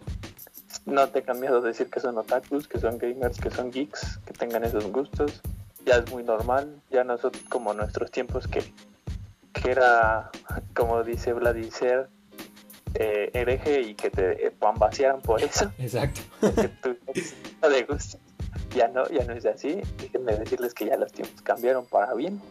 [0.85, 4.19] no te he cambiado de decir que son otakus, que son gamers, que son geeks,
[4.25, 5.41] que tengan esos gustos.
[5.85, 8.63] Ya es muy normal, ya no son como nuestros tiempos que,
[9.51, 10.31] que era,
[10.73, 12.07] como dice Vladicer,
[12.95, 15.71] eh, hereje y que te vaciaran por eso.
[15.77, 16.21] Exacto.
[16.39, 16.97] Porque tú
[17.61, 18.17] no te gusta
[18.75, 19.81] ya no, ya no es así.
[19.97, 22.41] Déjenme decirles que ya los tiempos cambiaron para bien.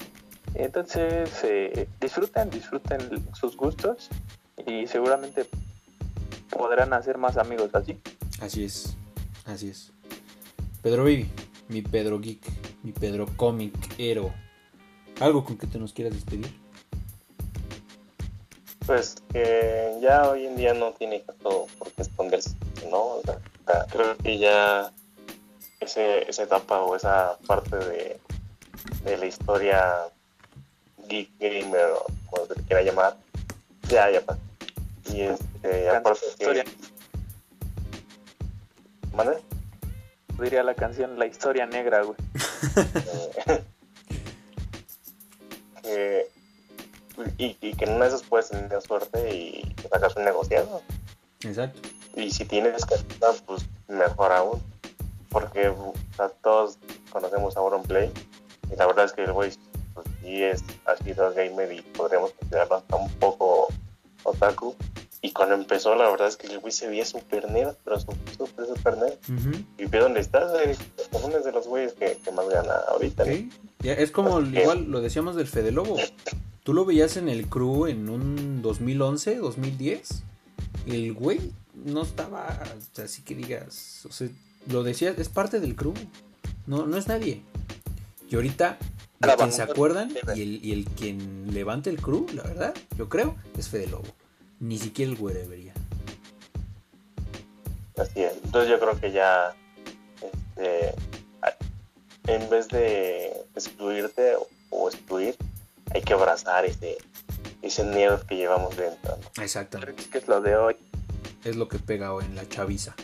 [0.54, 3.00] Entonces, eh, disfruten, disfruten
[3.34, 4.10] sus gustos
[4.66, 5.46] y seguramente
[6.50, 7.98] podrán hacer más amigos así.
[8.42, 8.96] Así es,
[9.46, 9.92] así es.
[10.82, 11.30] Pedro Vivi,
[11.68, 12.42] mi Pedro Geek,
[12.82, 14.34] mi Pedro Comic Hero.
[15.20, 16.52] ¿Algo con que te nos quieras despedir?
[18.84, 22.56] Pues que ya hoy en día no tiene todo por qué esconderse,
[22.90, 23.20] ¿no?
[23.92, 24.92] creo que ya
[25.78, 28.18] ese, esa etapa o esa parte de,
[29.04, 30.08] de la historia
[31.08, 33.16] geek gamer o como se quiera llamar,
[33.88, 34.40] ya, ya pasó.
[35.12, 36.64] Y este, aparte historia.
[39.14, 39.42] ¿Mande?
[40.40, 42.16] Diría la canción La historia negra, güey.
[47.38, 50.82] y, y, que en una de esas puedes tener suerte y sacas un negociado.
[51.40, 51.80] Exacto.
[52.14, 52.96] Y si tienes que
[53.46, 54.62] pues mejor aún
[55.30, 55.72] porque
[56.42, 56.78] todos
[57.10, 58.12] conocemos a Play
[58.70, 59.50] y la verdad es que el güey
[59.94, 63.68] pues, sí es, ha sido gamer y podríamos considerarlo hasta un poco
[64.22, 64.76] otaku.
[65.22, 68.51] Y cuando empezó, la verdad es que el güey se veía súper nerd, pero súper,
[68.74, 69.18] súper nerd.
[69.78, 70.52] Y ve dónde estás,
[71.12, 73.24] uno de los güeyes que, más gana ahorita.
[73.24, 73.50] Sí,
[73.82, 75.96] es como igual lo decíamos del Fede Lobo.
[76.62, 80.22] Tú lo veías en el crew en un 2011, 2010.
[80.86, 81.40] El güey
[81.74, 82.46] no estaba,
[83.02, 84.28] así que digas, o sea,
[84.68, 85.94] lo decía, es parte del crew.
[86.66, 87.42] No, no es nadie.
[88.30, 88.78] Y ahorita,
[89.20, 93.08] de quien se acuerdan y el, y el quien levante el crew, la verdad, yo
[93.08, 94.06] creo, es Fede Lobo.
[94.60, 95.74] Ni siquiera el güey debería.
[97.96, 98.31] Así es.
[98.52, 99.56] Entonces yo creo que ya,
[100.20, 100.94] este,
[102.26, 104.34] en vez de excluirte
[104.68, 105.34] o excluir,
[105.94, 106.98] hay que abrazar ese,
[107.62, 109.16] ese nerd que llevamos dentro.
[109.40, 110.04] Exactamente.
[110.04, 110.76] Que es lo de hoy.
[111.44, 112.94] Es lo que pega hoy en la chaviza.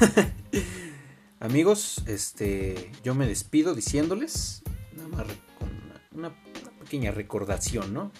[1.38, 4.62] Amigos, este, yo me despido diciéndoles,
[4.96, 5.26] nada más
[5.60, 5.68] con
[6.16, 6.40] una, una
[6.80, 8.10] pequeña recordación, ¿no?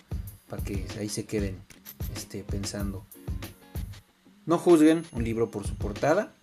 [0.48, 1.60] Para que ahí se queden
[2.14, 3.04] este, pensando.
[4.46, 6.34] No juzguen un libro por su portada.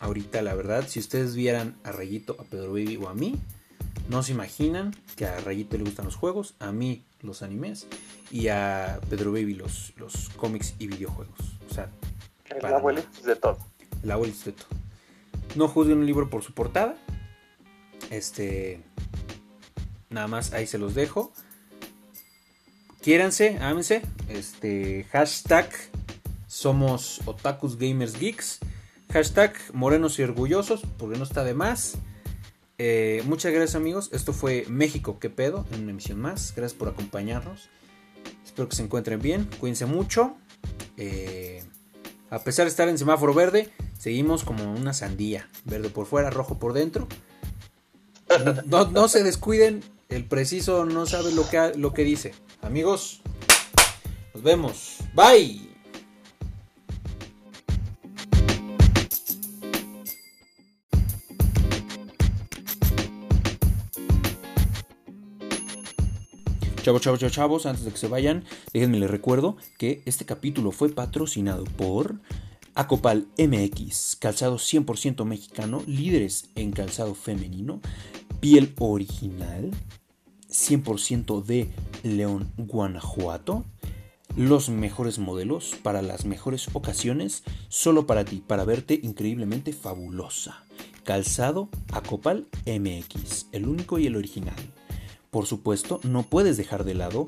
[0.00, 3.38] Ahorita, la verdad, si ustedes vieran a Rayito, a Pedro Baby o a mí,
[4.08, 7.86] no se imaginan que a Rayito le gustan los juegos, a mí los animes
[8.30, 11.38] y a Pedro Baby los, los cómics y videojuegos.
[11.70, 11.90] O sea,
[12.46, 13.58] El abuelito es de todo.
[14.02, 14.68] el abuelito de todo.
[15.54, 16.96] No juzguen un libro por su portada.
[18.10, 18.80] Este.
[20.08, 21.32] Nada más ahí se los dejo.
[23.02, 24.02] Quiéranse, ámense.
[24.28, 25.04] Este.
[25.12, 25.70] Hashtag
[26.46, 28.58] somos otakus gamers geeks.
[29.12, 31.94] Hashtag morenos y orgullosos, porque no está de más.
[32.78, 34.08] Eh, muchas gracias amigos.
[34.12, 36.54] Esto fue México, qué pedo, en una emisión más.
[36.56, 37.68] Gracias por acompañarnos.
[38.44, 39.48] Espero que se encuentren bien.
[39.58, 40.36] Cuídense mucho.
[40.96, 41.62] Eh,
[42.30, 45.48] a pesar de estar en semáforo verde, seguimos como una sandía.
[45.64, 47.08] Verde por fuera, rojo por dentro.
[48.44, 49.82] No, no- no se descuiden.
[50.08, 52.32] El preciso no sabe lo que, lo que dice.
[52.62, 53.22] Amigos,
[54.34, 54.96] nos vemos.
[55.14, 55.69] Bye.
[66.82, 70.70] Chavos, chavos, chavos, chavos, antes de que se vayan, déjenme les recuerdo que este capítulo
[70.70, 72.20] fue patrocinado por
[72.74, 77.82] Acopal MX, calzado 100% mexicano, líderes en calzado femenino,
[78.40, 79.70] piel original,
[80.48, 81.70] 100% de
[82.02, 83.66] León, Guanajuato,
[84.34, 90.64] los mejores modelos para las mejores ocasiones, solo para ti, para verte increíblemente fabulosa.
[91.04, 94.56] Calzado Acopal MX, el único y el original.
[95.30, 97.26] Por supuesto, no puedes dejar de lado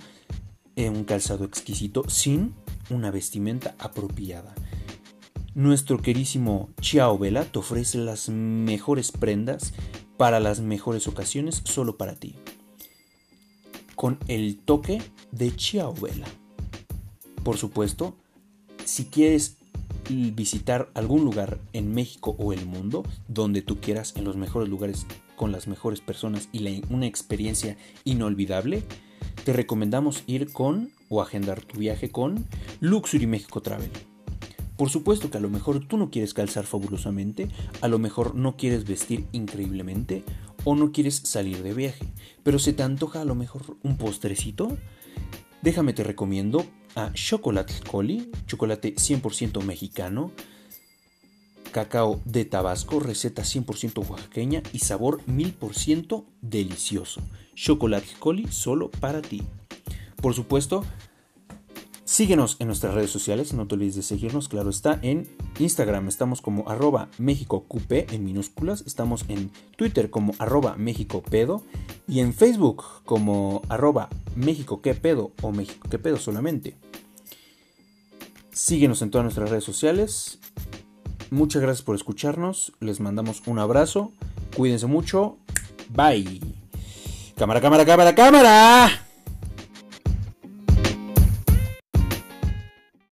[0.76, 2.54] eh, un calzado exquisito sin
[2.90, 4.54] una vestimenta apropiada.
[5.54, 9.74] Nuestro querísimo Chiao Vela te ofrece las mejores prendas
[10.16, 12.36] para las mejores ocasiones solo para ti.
[13.94, 16.26] Con el toque de Chiao Vela.
[17.44, 18.16] Por supuesto,
[18.84, 19.58] si quieres
[20.08, 25.06] visitar algún lugar en México o el mundo, donde tú quieras, en los mejores lugares,
[25.42, 28.84] con las mejores personas y una experiencia inolvidable,
[29.44, 32.46] te recomendamos ir con o agendar tu viaje con
[32.78, 33.90] Luxury México Travel.
[34.76, 37.48] Por supuesto que a lo mejor tú no quieres calzar fabulosamente,
[37.80, 40.22] a lo mejor no quieres vestir increíblemente
[40.62, 42.06] o no quieres salir de viaje,
[42.44, 44.78] pero se te antoja a lo mejor un postrecito.
[45.60, 46.64] Déjame te recomiendo
[46.94, 50.30] a Chocolate Coli, chocolate 100% mexicano,
[51.72, 57.20] cacao de Tabasco, receta 100% oaxaqueña y sabor 1000% delicioso.
[57.54, 59.42] Chocolate Coli solo para ti.
[60.20, 60.84] Por supuesto,
[62.04, 66.40] síguenos en nuestras redes sociales, no te olvides de seguirnos, claro está, en Instagram estamos
[66.40, 71.64] como arroba MéxicoQP en minúsculas, estamos en Twitter como arroba MéxicoPedo
[72.06, 76.76] y en Facebook como arroba México qué pedo o México qué pedo solamente.
[78.52, 80.38] Síguenos en todas nuestras redes sociales.
[81.32, 82.74] Muchas gracias por escucharnos.
[82.78, 84.12] Les mandamos un abrazo.
[84.54, 85.38] Cuídense mucho.
[85.88, 86.42] Bye.
[87.38, 89.06] Cámara, cámara, cámara, cámara.